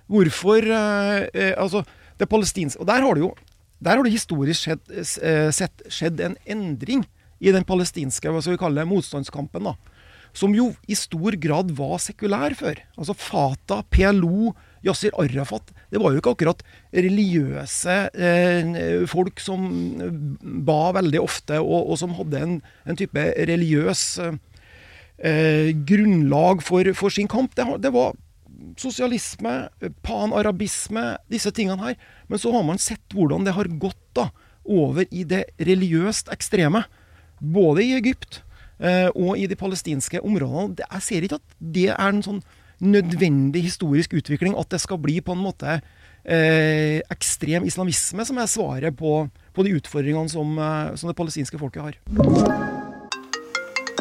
[0.09, 1.83] Hvorfor eh, eh, Altså,
[2.19, 3.33] det palestinske Og der har det jo
[3.79, 4.81] der har det historisk skjedd,
[5.23, 7.05] eh, sett skjedd en endring
[7.39, 9.69] i den palestinske hva skal vi kalle det, motstandskampen.
[9.69, 9.75] da,
[10.35, 12.81] Som jo i stor grad var sekulær før.
[12.99, 14.51] Altså Fatah, PLO,
[14.83, 16.61] Yasir Arafat Det var jo ikke akkurat
[16.93, 19.65] religiøse eh, folk som
[20.67, 27.09] ba veldig ofte, og, og som hadde en, en type religiøs eh, grunnlag for, for,
[27.11, 27.55] sin kamp.
[27.55, 28.15] Det, det var
[28.79, 29.53] sosialisme,
[30.05, 31.97] panarabisme, disse tingene her.
[32.29, 34.29] Men så har man sett hvordan det har gått da,
[34.69, 36.83] over i det religiøst ekstreme.
[37.39, 38.41] Både i Egypt
[38.83, 40.83] eh, og i de palestinske områdene.
[40.83, 42.43] Jeg ser ikke at det er en sånn
[42.79, 44.57] nødvendig historisk utvikling.
[44.59, 45.79] At det skal bli på en måte
[46.23, 49.23] eh, ekstrem islamisme som er svaret på,
[49.55, 52.88] på de utfordringene som, eh, som det palestinske folket har.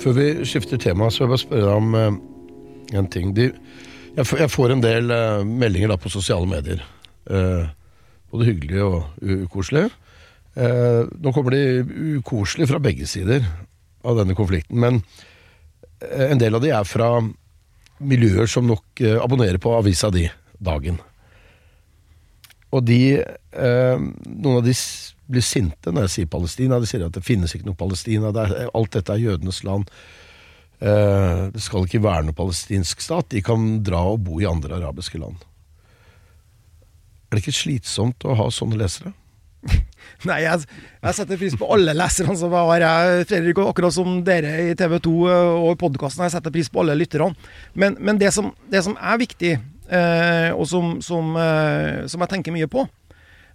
[0.00, 3.34] Før vi skifter tema, så vil jeg bare spørre deg om uh, en ting.
[3.36, 3.50] De,
[4.16, 6.80] jeg, jeg, får en del uh, meldinger da på sosiale medier.
[7.28, 7.68] Uh,
[8.32, 9.90] både hyggelige og ukoselige.
[11.20, 13.42] nå kommer de ukoselige fra begge sider
[14.06, 14.78] av denne konflikten.
[14.82, 15.00] Men
[16.00, 17.08] en del av de er fra
[17.98, 20.28] miljøer som nok abonnerer på avisa di.
[20.58, 20.98] dagen.
[22.70, 24.74] Og de Noen av de
[25.32, 26.80] blir sinte når jeg sier Palestina.
[26.80, 28.32] De sier at det finnes ikke noe Palestina.
[28.34, 29.88] Det er, alt dette er jødenes land.
[30.80, 33.30] Eh, det skal ikke være noe palestinsk stat.
[33.34, 35.40] De kan dra og bo i andre arabiske land.
[37.30, 39.12] Er det ikke slitsomt å ha sånne lesere?
[40.28, 40.64] Nei, jeg,
[41.04, 44.96] jeg setter pris på alle leserne som jeg har Fredrik, akkurat som dere i TV
[45.04, 46.24] 2 og podkasten.
[46.26, 47.36] Jeg setter pris på alle lytterne.
[47.74, 49.52] Men, men det, som, det som er viktig,
[49.92, 52.86] eh, og som, som, eh, som jeg tenker mye på,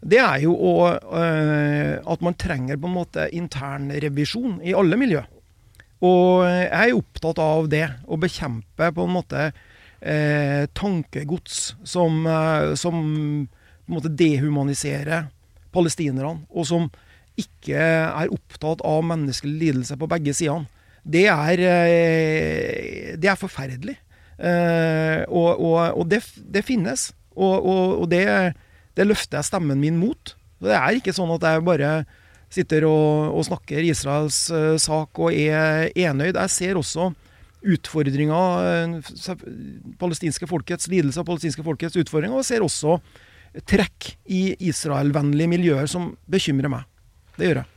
[0.04, 5.24] det er jo også, eh, at man trenger på en måte internrevisjon i alle miljø.
[6.06, 9.48] Og jeg er opptatt av det, å bekjempe på en måte
[10.02, 13.00] eh, tankegods som, eh, som
[13.90, 15.30] måte dehumaniserer
[15.76, 16.90] palestinerne, og som
[17.40, 20.70] ikke er opptatt av menneskelig lidelse på begge sidene.
[21.06, 21.60] Det er,
[23.22, 23.94] det er forferdelig.
[25.30, 27.12] Og og, og det, det finnes.
[27.36, 27.68] Og,
[28.00, 28.56] og, det,
[28.96, 30.36] det løfter jeg stemmen min mot.
[30.64, 31.92] Det er ikke sånn at jeg bare
[32.54, 36.38] sitter og, og snakker Israels uh, sak og er enøyd.
[36.38, 37.12] Jeg ser også
[37.66, 39.46] utfordringer, uh,
[40.00, 43.00] palestinske folkets lidelse av palestinske folkets utfordringer, og ser også
[43.68, 46.88] trekk i Israel-vennlige miljøer som bekymrer meg.
[47.36, 47.72] Det gjør jeg.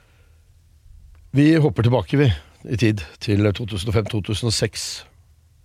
[1.39, 2.29] Vi hopper tilbake vi,
[2.67, 4.87] i tid til 2005-2006.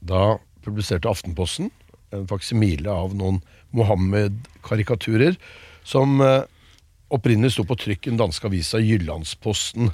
[0.04, 1.72] Da publiserte Aftenposten
[2.13, 3.41] en faksimile av noen
[3.73, 5.38] Mohammed-karikaturer
[5.84, 6.43] som eh,
[7.13, 9.91] opprinnelig sto på trykk i den danske avisa Jyllandsposten.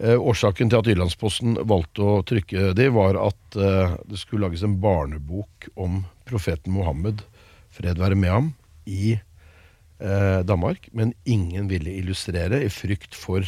[0.00, 4.64] Eh, årsaken til at Jyllandsposten valgte å trykke det, var at eh, det skulle lages
[4.66, 7.24] en barnebok om profeten Mohammed,
[7.74, 8.52] fred være med ham,
[8.88, 9.18] i
[10.00, 10.88] eh, Danmark.
[10.96, 13.44] Men ingen ville illustrere, i frykt for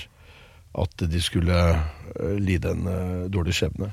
[0.79, 3.93] at de skulle eh, lide en eh, dårlig skjebne.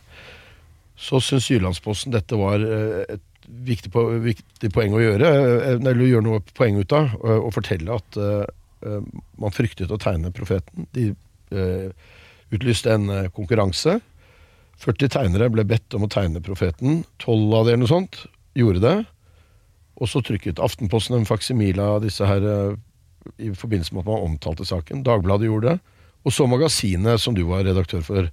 [1.00, 6.10] Så syns Jyllandsposten dette var et viktig, po viktig poeng å gjøre, eh, eller å
[6.14, 8.46] gjøre noe poeng ut av, å og fortelle at eh,
[8.86, 10.88] eh, man fryktet å tegne profeten.
[10.96, 11.12] De
[11.56, 11.90] uh,
[12.56, 14.00] utlyste en eh, konkurranse.
[14.80, 17.04] 40 tegnere ble bedt om å tegne profeten.
[17.20, 18.22] 12 av det eller noe sånt
[18.58, 18.98] gjorde det.
[20.00, 22.78] Og så trykket Aftenposten en faksimile av disse her eh,
[23.50, 25.04] i forbindelse med at man omtalte saken.
[25.08, 25.98] Dagbladet gjorde det.
[26.28, 28.32] Og så magasinet som du var redaktør for,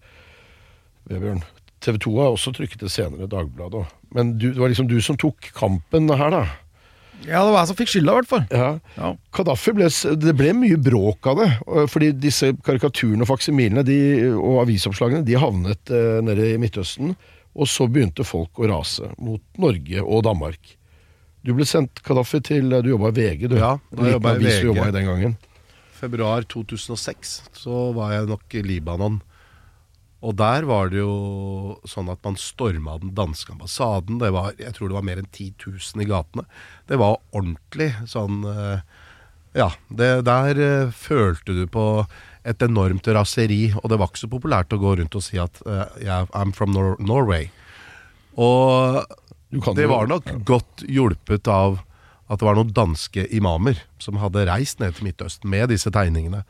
[1.07, 1.45] Vebjørn.
[1.87, 3.91] TV 2 har også trykket det senere, Dagbladet òg.
[4.17, 6.45] Men du, det var liksom du som tok kampen her, da.
[7.25, 8.43] Ja, det var jeg som fikk skylda, i hvert fall.
[8.53, 8.69] Ja.
[8.99, 9.13] Ja.
[9.35, 9.89] Kadafi ble,
[10.21, 11.49] det ble mye bråk av det.
[11.91, 13.99] Fordi disse karikaturene og faksimilene de,
[14.37, 17.15] og avisoppslagene de havnet eh, nede i Midtøsten.
[17.57, 20.75] Og så begynte folk å rase mot Norge og Danmark.
[21.47, 23.57] Du ble sendt Kadafi, til Du jobba i VG, du.
[23.63, 24.83] Ja, da jobba jeg i VG.
[24.83, 25.37] i den gangen.
[25.97, 29.23] Februar 2006 så var jeg nok i Libanon.
[30.25, 34.21] Og der var det jo sånn at man storma den danske ambassaden.
[34.23, 36.47] Det var, jeg tror det var mer enn 10 000 i gatene.
[36.89, 39.03] Det var ordentlig sånn eh,
[39.57, 42.07] Ja, det, der eh, følte du på
[42.47, 43.75] et enormt raseri.
[43.83, 46.55] Og det var ikke så populært å gå rundt og si at uh, yeah, I'm
[46.57, 47.51] from Nor Norway.
[48.37, 49.03] Og
[49.77, 51.81] det var nok godt hjulpet av
[52.27, 56.47] at det var noen danske imamer som hadde reist ned til Midtøsten med disse tegningene,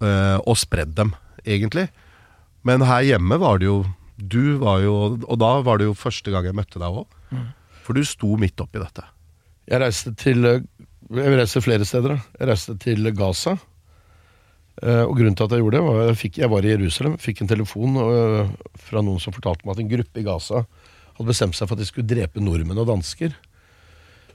[0.00, 1.10] Uh, og spredd dem,
[1.44, 1.82] egentlig.
[2.66, 3.78] Men her hjemme var det jo
[4.20, 7.06] Du var jo Og da var det jo første gang jeg møtte deg òg.
[7.86, 9.02] For du sto midt oppi dette.
[9.70, 10.60] Jeg reiste til eh,
[11.16, 12.18] Jeg reiste flere steder.
[12.38, 13.56] Jeg reiste til Gaza.
[14.82, 17.16] Eh, Og grunnen til at jeg gjorde det, var jeg, fikk, jeg var i Jerusalem,
[17.20, 18.52] fikk en telefon eh,
[18.88, 20.62] fra noen som fortalte meg at en gruppe i Gaza
[21.16, 23.34] hadde bestemt seg for at de skulle drepe nordmenn og dansker.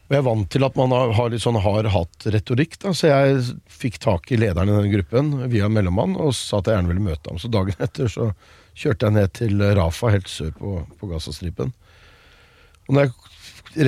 [0.05, 3.39] Og jeg er vant til at man har, litt sånn hard-hatt-retorikk, da, så jeg
[3.73, 7.05] fikk tak i lederen i den gruppen via mellommann og sa at jeg gjerne ville
[7.07, 7.39] møte ham.
[7.41, 8.27] Så dagen etter så
[8.77, 11.73] kjørte jeg ned til Rafa, helt sør på, på Gazastripen.
[12.85, 13.13] Og jeg,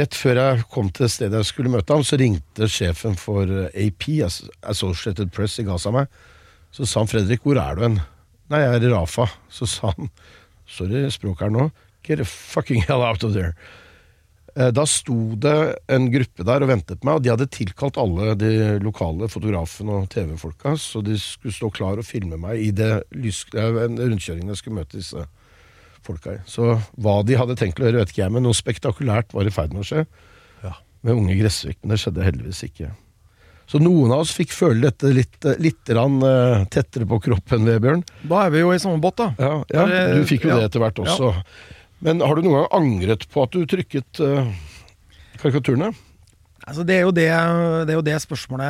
[0.01, 4.10] rett før jeg kom til stedet jeg skulle møte ham, så ringte sjefen for AP,
[4.65, 6.10] Associated Press i Gaza meg.
[6.73, 8.01] Så sa han 'Fredrik, hvor er du hen?'
[8.49, 9.30] 'Nei, jeg er i Rafa'.
[9.49, 10.10] Så sa han
[10.65, 11.71] 'Sorry, språket her nå.
[12.03, 13.53] Get the fucking hell out of there'.
[14.58, 18.34] Eh, Da sto det en gruppe der og ventet meg, og de hadde tilkalt alle
[18.39, 18.52] de
[18.84, 23.46] lokale fotografene og TV-folka, så de skulle stå klar og filme meg i det lys,
[23.54, 25.28] eh, rundkjøringen jeg skulle møte disse
[26.02, 26.39] folka i.
[26.50, 29.54] Så hva de hadde tenkt å gjøre, vet ikke jeg, men noe spektakulært var i
[29.54, 30.08] ferd med å skje
[31.06, 32.88] med unge Gressvik, men det skjedde heldigvis ikke.
[33.69, 36.17] Så noen av oss fikk føle dette litt, eh, litt rann,
[36.73, 38.02] tettere på kroppen, Vebjørn.
[38.27, 39.27] Da er vi jo i samme båt, da.
[39.38, 39.86] Ja, ja,
[40.17, 40.58] du fikk jo ja.
[40.58, 41.29] det etter hvert også.
[42.04, 44.50] Men har du noen gang angret på at du trykket uh,
[45.41, 45.93] karikaturene?
[46.67, 47.27] Altså, det, er det,
[47.87, 48.67] det er jo det spørsmålet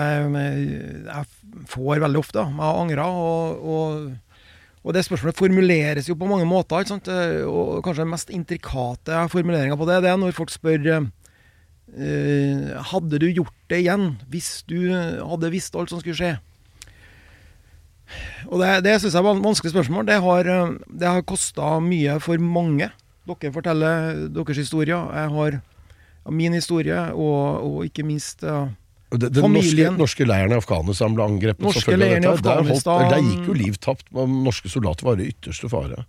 [1.09, 1.23] jeg
[1.71, 2.43] får veldig ofte.
[2.45, 4.41] Jeg har angra, og, og,
[4.86, 6.84] og det spørsmålet formuleres jo på mange måter.
[6.84, 7.09] ikke sant?
[7.49, 13.17] Og kanskje den mest intrikate formuleringa på det, det er når folk spør eh, Hadde
[13.23, 16.36] du gjort det igjen hvis du hadde visst alt som skulle skje?
[18.45, 20.05] Og Det, det syns jeg var et vanskelig spørsmål.
[20.07, 20.53] Det har,
[20.86, 22.93] det har kosta mye for mange.
[23.28, 25.09] Dere forteller deres historier.
[25.13, 25.59] Jeg har
[26.32, 28.67] min historie, og, og ikke minst uh,
[29.13, 31.63] Den, den norske, norske leiren i Afghanistan ble angrepet.
[31.63, 34.09] Norske leiren i Afghanistan Der, gikk jo liv tapt.
[34.11, 36.03] Norske soldater var i ytterste fare.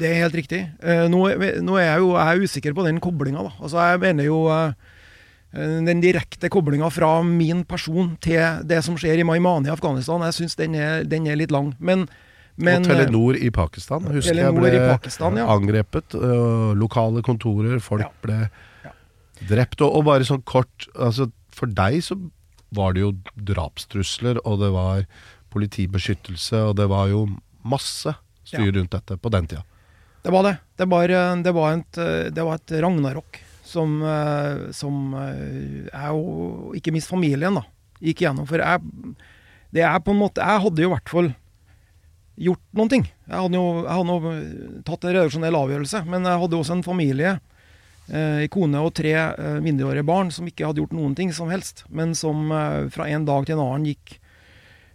[0.00, 0.62] Det er helt riktig.
[0.80, 1.26] Uh, nå,
[1.64, 3.44] nå, er jeg jo jeg er usikker på den koblinga.
[3.60, 4.72] Altså, jeg mener jo uh,
[5.52, 10.36] den direkte koblinga fra min person til det som skjer i Maimani i Afghanistan, jeg
[10.36, 10.76] syns den,
[11.10, 11.74] den, er litt lang.
[11.82, 12.06] Men,
[12.60, 15.46] men, og Telenor i Pakistan husker Telenor jeg ble Pakistan, ja.
[15.50, 16.16] angrepet.
[16.78, 18.10] Lokale kontorer, folk ja.
[18.24, 18.38] ble
[18.84, 18.94] ja.
[19.50, 19.80] drept.
[19.80, 22.18] Og, og, bare sånn kort altså, For deg så
[22.76, 23.12] var det jo
[23.50, 25.04] drapstrusler, og det var
[25.50, 27.24] politibeskyttelse, og det var jo
[27.66, 28.12] masse
[28.46, 29.64] styr rundt dette på den tida.
[30.22, 30.56] Det var det.
[30.78, 31.10] Det var,
[31.42, 31.98] det var, et,
[32.30, 33.40] det var et ragnarok
[33.70, 37.64] som, eh, som jeg eh, og ikke minst familien da,
[38.02, 38.48] gikk igjennom.
[38.48, 39.14] For jeg,
[39.74, 41.30] det er på en måte Jeg hadde jo i hvert fall
[42.40, 43.04] gjort noen ting.
[43.28, 44.14] Jeg hadde jo jeg hadde
[44.88, 47.32] tatt en redaksjonell avgjørelse, men jeg hadde også en familie,
[48.08, 51.76] eh, kone og tre eh, mindreårige barn, som ikke hadde gjort noen ting som helst,
[51.92, 54.06] men som eh, fra en dag til en annen gikk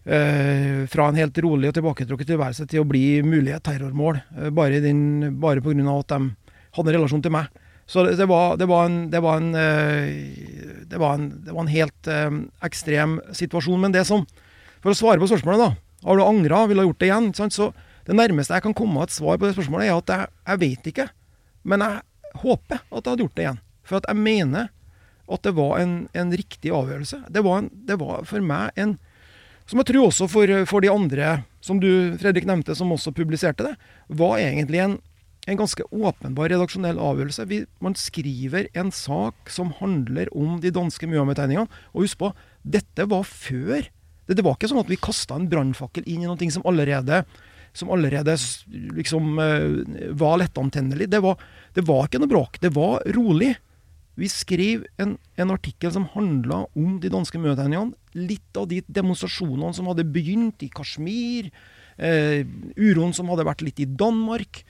[0.05, 4.81] eh, fra en helt rolig og tilbaketrukket tilværelse til å bli mulige terrormål, eh, bare,
[5.31, 5.99] bare pga.
[5.99, 6.19] at de
[6.77, 7.45] hadde en relasjon til meg.
[7.85, 10.09] Så det, var, en, det, var, eh,
[11.69, 12.07] helt
[12.65, 13.79] ekstrem situasjon.
[13.79, 14.25] Men det som
[14.81, 15.84] For å svare på spørsmålet, da.
[16.05, 16.65] Har du angra?
[16.69, 17.31] Ville ha gjort det igjen?
[17.33, 17.71] Så
[18.05, 20.89] det nærmeste jeg kan komme et svar på det spørsmålet, er at jeg, jeg vet
[20.91, 21.07] ikke.
[21.65, 23.61] Men jeg håper at jeg hadde gjort det igjen.
[23.85, 24.69] For at jeg mener
[25.25, 27.23] at det var en, en riktig avgjørelse.
[27.33, 28.97] Det var, det var, for meg en
[29.65, 33.65] Som jeg tror også for, for de andre, som du Fredrik nevnte, som også publiserte
[33.65, 33.71] det,
[34.13, 34.99] var egentlig en
[35.45, 37.45] en ganske åpenbar redaksjonell avgjørelse.
[37.49, 41.69] Vi, man skriver en sak som handler om de danske Muhammed-tegningene.
[41.93, 42.31] Og husk på,
[42.65, 43.85] dette var før.
[44.25, 47.23] Det, det var ikke sånn at vi kasta en brannfakkel inn i noe som allerede,
[47.75, 48.35] som allerede
[48.97, 51.09] liksom uh, var lettantennelig.
[51.11, 51.39] Det var,
[51.75, 52.59] det var ikke noe bråk.
[52.63, 53.53] Det var rolig.
[54.15, 57.95] Vi skrev en, en artikkel som handla om de danske Muhammed-tegningene.
[58.15, 61.51] Litt av de demonstrasjonene som hadde begynt i Kashmir.
[61.99, 62.41] Uh,
[62.79, 64.63] uroen som hadde vært litt i Danmark.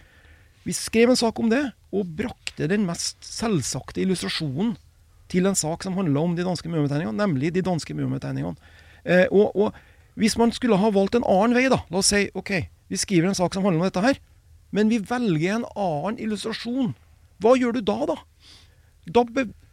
[0.66, 1.62] Vi skrev en sak om det,
[1.94, 4.74] og brakte den mest selvsagte illustrasjonen
[5.30, 8.58] til en sak som handla om de danske Muhammed-tegningene, nemlig de danske Muhammed-tegningene.
[9.06, 9.76] Eh, og, og,
[10.20, 12.54] hvis man skulle ha valgt en annen vei, da, la oss si ok,
[12.92, 14.20] vi skriver en sak som handler om dette her,
[14.76, 16.94] men vi velger en annen illustrasjon,
[17.44, 18.20] hva gjør du da, da?
[19.06, 19.26] Da,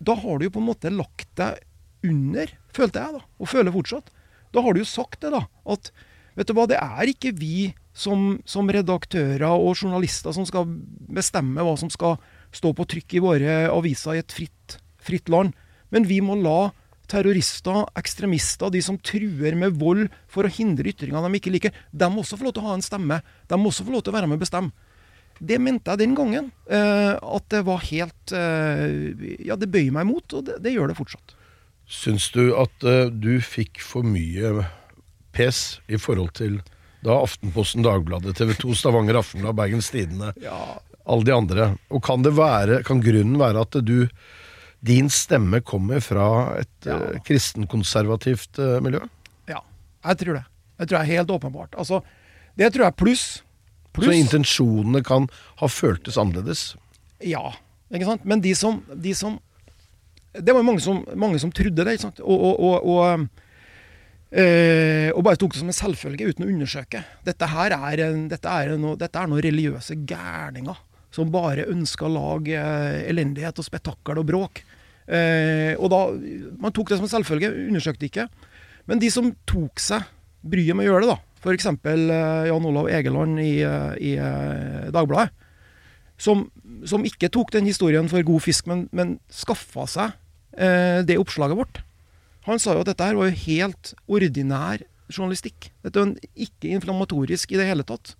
[0.02, 1.62] da har du jo på en måte lagt deg
[2.04, 4.10] under, følte jeg, da, og føler fortsatt.
[4.52, 5.92] Da har du jo sagt det, da, at
[6.36, 10.66] vet du hva, det er ikke vi som, som, redaktører og journalister som skal
[11.12, 12.18] bestemme hva som skal
[12.52, 15.54] stå på trykk i våre aviser i et fritt, fritt land.
[15.92, 16.72] Men vi må la
[17.11, 22.09] terrorister, ekstremister, de som truer med vold for å hindre ytringer de ikke liker, de
[22.11, 23.20] må også få lov til å ha en stemme.
[23.48, 24.90] De må også få lov til å være med og bestemme.
[25.42, 26.50] Det mente jeg den gangen.
[26.70, 30.92] Eh, at det var helt eh, Ja, det bøyer meg imot, og det, det gjør
[30.92, 31.34] det fortsatt.
[31.90, 34.62] Syns du at eh, du fikk for mye
[35.34, 36.61] pes i forhold til
[37.03, 40.78] da Aftenposten, Dagbladet, TV 2, Stavanger Aftenblad, Bergens Tidende, ja.
[41.03, 41.72] alle de andre.
[41.90, 44.07] Og kan, det være, kan grunnen være at du
[44.82, 46.26] din stemme kommer fra
[46.58, 46.98] et ja.
[46.98, 49.02] uh, kristenkonservativt uh, miljø?
[49.50, 49.62] Ja,
[50.08, 50.44] jeg tror det.
[50.80, 51.78] Jeg tror det er helt åpenbart.
[51.78, 52.02] Altså,
[52.58, 53.26] det tror jeg er pluss.
[53.92, 54.08] Plus.
[54.08, 55.28] Så intensjonene kan
[55.60, 56.72] ha føltes annerledes?
[57.22, 57.52] Ja,
[57.92, 58.24] ikke sant.
[58.26, 59.36] Men de som, de som
[60.32, 61.92] Det var mange som, mange som trodde det.
[61.92, 62.20] ikke sant?
[62.24, 63.26] Og, og, og,
[64.32, 67.02] Eh, og bare tok det som en selvfølge uten å undersøke.
[67.26, 70.78] Dette her er, en, dette er, noe, dette er noen religiøse gærninger
[71.12, 72.62] som bare ønsker å lage
[73.10, 74.62] elendighet og spetakkel og bråk.
[75.07, 76.00] Eh, og da,
[76.62, 78.28] Man tok det som en selvfølge, undersøkte ikke.
[78.90, 80.07] Men de som tok seg
[80.42, 81.68] bryet med å gjøre det, da, f.eks.
[81.70, 85.30] Eh, Jan Olav Egeland i, eh, i eh, Dagbladet,
[86.22, 86.44] som,
[86.86, 90.12] som, ikke tok den historien for god fisk, men, men skaffa seg
[90.55, 91.82] eh, det oppslaget vårt
[92.48, 94.82] han sa jo at dette her var jo helt ordinær
[95.12, 95.70] journalistikk.
[95.84, 98.16] Dette var ikke inflammatorisk i det hele tatt.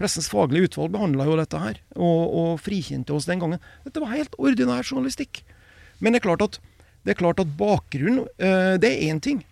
[0.00, 3.62] Pressens faglige utvalg behandla jo dette her, og, og, frikjente oss den gangen.
[3.86, 5.42] Dette var helt ordinær journalistikk.
[6.02, 6.58] Men det er klart at,
[7.06, 9.42] er klart at bakgrunnen, øh, det er én ting.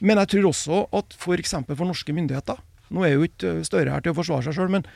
[0.00, 1.54] Men jeg tror også at f.eks.
[1.56, 2.60] For, for norske myndigheter
[2.90, 4.86] Nå er jo ikke Støre her til å forsvare seg sjøl, men,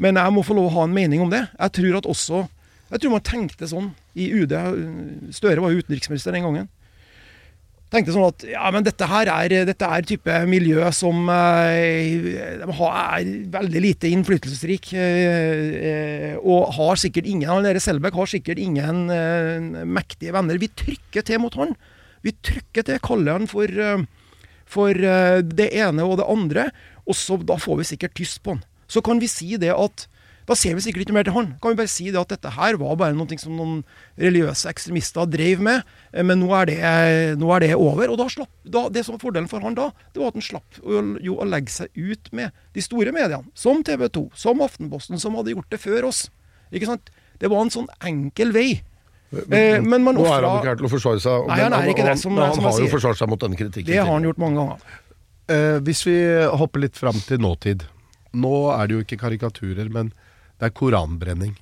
[0.00, 1.44] men, jeg må få lov å ha en mening om det.
[1.52, 2.40] Jeg tror at også
[2.90, 4.54] Jeg tror man tenkte sånn i UD.
[5.34, 6.66] Støre var jo utenriksminister den gangen.
[7.94, 12.34] Tenkte sånn at ja, men dette her er, dette er type miljø som eh,
[12.66, 14.90] er veldig lite innflytelsesrik.
[14.98, 19.06] Eh, eh, og har sikkert ingen han der Selbekk har sikkert ingen
[19.90, 20.60] mektige venner.
[20.60, 21.74] Vi trykker til mot han.
[22.24, 23.68] Vi trykker til, kaller han for,
[24.64, 24.96] for
[25.44, 26.68] det ene og det andre.
[27.04, 28.64] Og så da får vi sikkert tyst på han.
[28.88, 30.06] Så kan vi si det at
[30.46, 31.46] da ser vi sikkert ikke mer til han.
[31.62, 33.78] Kan vi bare si det at dette her var bare noe som noen
[34.20, 35.82] religiøse ekstremister drev med,
[36.12, 36.78] eh, men nå er det,
[37.40, 38.10] nå er det over.
[38.12, 40.44] Og da slapp, da, det som var fordelen for han da, det var at han
[40.44, 44.60] slapp å, jo å legge seg ut med de store mediene, som TV 2, som
[44.64, 46.26] Aftenposten, som hadde gjort det før oss.
[46.74, 47.08] Ikke sant?
[47.40, 48.82] Det var en sånn enkel vei.
[49.48, 51.88] Men, men man Nå er han ikke her til å forsvare seg, Nei, han er
[51.90, 53.88] ikke det, som- han, han som han har jo forsvart seg mot denne kritikken.
[53.90, 55.00] Det har han gjort mange ganger.
[55.50, 56.14] Eh, hvis vi
[56.60, 57.82] hopper litt fram til nåtid.
[58.34, 60.12] Nå er det jo ikke karikaturer, men
[60.58, 61.54] det er koranbrenning.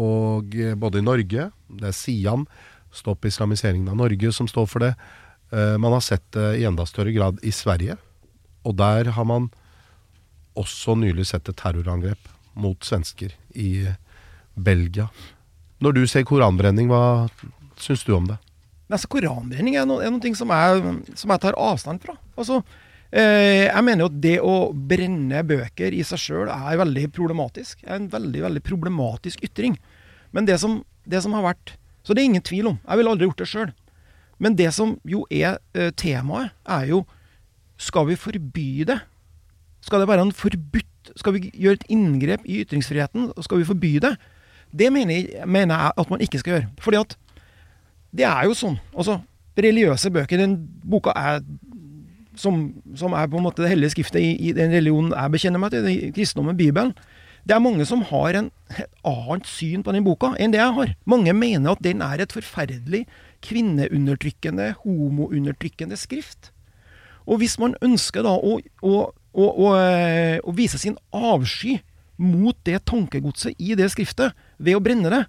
[0.00, 1.48] Og eh, både i Norge,
[1.80, 2.46] det er Sian,
[2.90, 4.94] Stopp islamiseringen av Norge, som står for det.
[5.54, 7.96] Eh, man har sett det i enda større grad i Sverige.
[8.66, 9.50] Og der har man
[10.58, 13.86] også nylig sett et terrorangrep mot svensker i
[14.54, 15.06] Belgia.
[15.80, 17.30] Når du ser koranbrenning, hva
[17.80, 18.36] syns du om det?
[18.90, 22.16] Men altså, koranbrenning er, no, er noe som jeg, som jeg tar avstand fra.
[22.34, 22.58] Altså,
[23.10, 27.80] jeg mener jo at det å brenne bøker i seg sjøl er veldig problematisk.
[27.82, 29.74] er En veldig veldig problematisk ytring.
[30.30, 32.78] Men det som, det som har vært Så det er ingen tvil om.
[32.86, 33.72] Jeg ville aldri gjort det sjøl.
[34.40, 37.04] Men det som jo er eh, temaet, er jo
[37.76, 39.00] Skal vi forby det?
[39.84, 43.32] Skal det være en forbudt Skal vi gjøre et inngrep i ytringsfriheten?
[43.42, 44.14] Skal vi forby det?
[44.72, 46.68] Det mener jeg, mener jeg at man ikke skal gjøre.
[46.78, 47.16] Fordi at
[48.14, 48.76] det er jo sånn.
[48.94, 49.16] Altså,
[49.58, 50.54] religiøse bøker, den
[50.86, 51.40] boka er
[52.40, 52.60] som,
[52.96, 55.74] som er på en måte det hellige skriftet i, i den religionen jeg bekjenner meg
[55.74, 56.94] til, i kristendommen, Bibelen.
[57.48, 60.76] Det er mange som har en, et annet syn på den boka enn det jeg
[60.76, 60.94] har.
[61.08, 63.06] Mange mener at den er et forferdelig
[63.44, 66.50] kvinneundertrykkende, homoundertrykkende skrift.
[67.24, 71.78] Og hvis man ønsker da å, å, å, å, eh, vise sin avsky
[72.20, 75.22] mot det tankegodset i det skriftet ved å brenne det,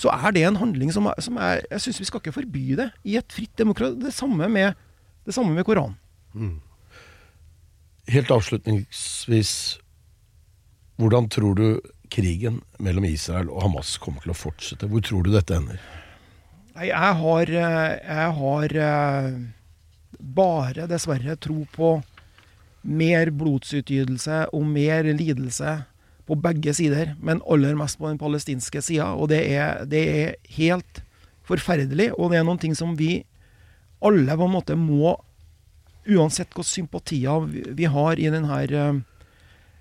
[0.00, 2.88] så er det en handling som, som er, Jeg syns vi skal ikke forby det
[3.04, 3.98] i et fritt demokrati.
[4.00, 4.76] Det samme med,
[5.26, 5.96] det med Koranen.
[8.10, 9.52] Helt avslutningsvis,
[10.98, 11.66] hvordan tror du
[12.10, 14.88] krigen mellom Israel og Hamas kommer til å fortsette?
[14.90, 15.80] Hvor tror du dette ender?
[16.74, 19.30] Nei, jeg har, eh, jeg har eh,
[20.18, 21.98] bare dessverre tro på
[22.82, 25.80] mer blodsutgytelse og mer lidelse
[26.26, 29.12] på begge sider, men aller mest på den palestinske sida.
[29.18, 31.02] Og det er, det er helt
[31.46, 33.24] forferdelig, og det er noen ting som vi
[34.00, 35.16] alle på en måte må
[36.08, 39.00] Uansett hvilke sympatier vi- vi har i denne, eh,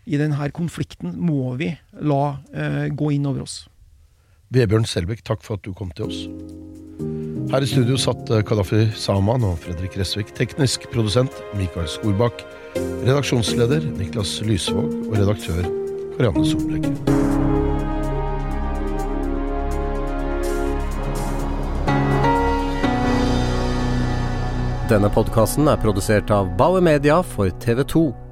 [0.08, 3.68] i denne konflikten, må vi la eh, gå inn over oss.
[4.52, 6.28] Vebjørn Selbekk, takk for at du kom til oss.
[7.52, 10.34] Her i studio satt eh, Kadafi Saman og Fredrik Resvik.
[10.36, 12.44] Teknisk produsent Mikael Skorbakk.
[12.76, 15.64] Redaksjonsleder Niklas Lysvåg og redaktør
[16.18, 17.39] Karianne Solbrekke.
[24.90, 28.29] Denne podkasten er produsert av Bauer Media for TV 2.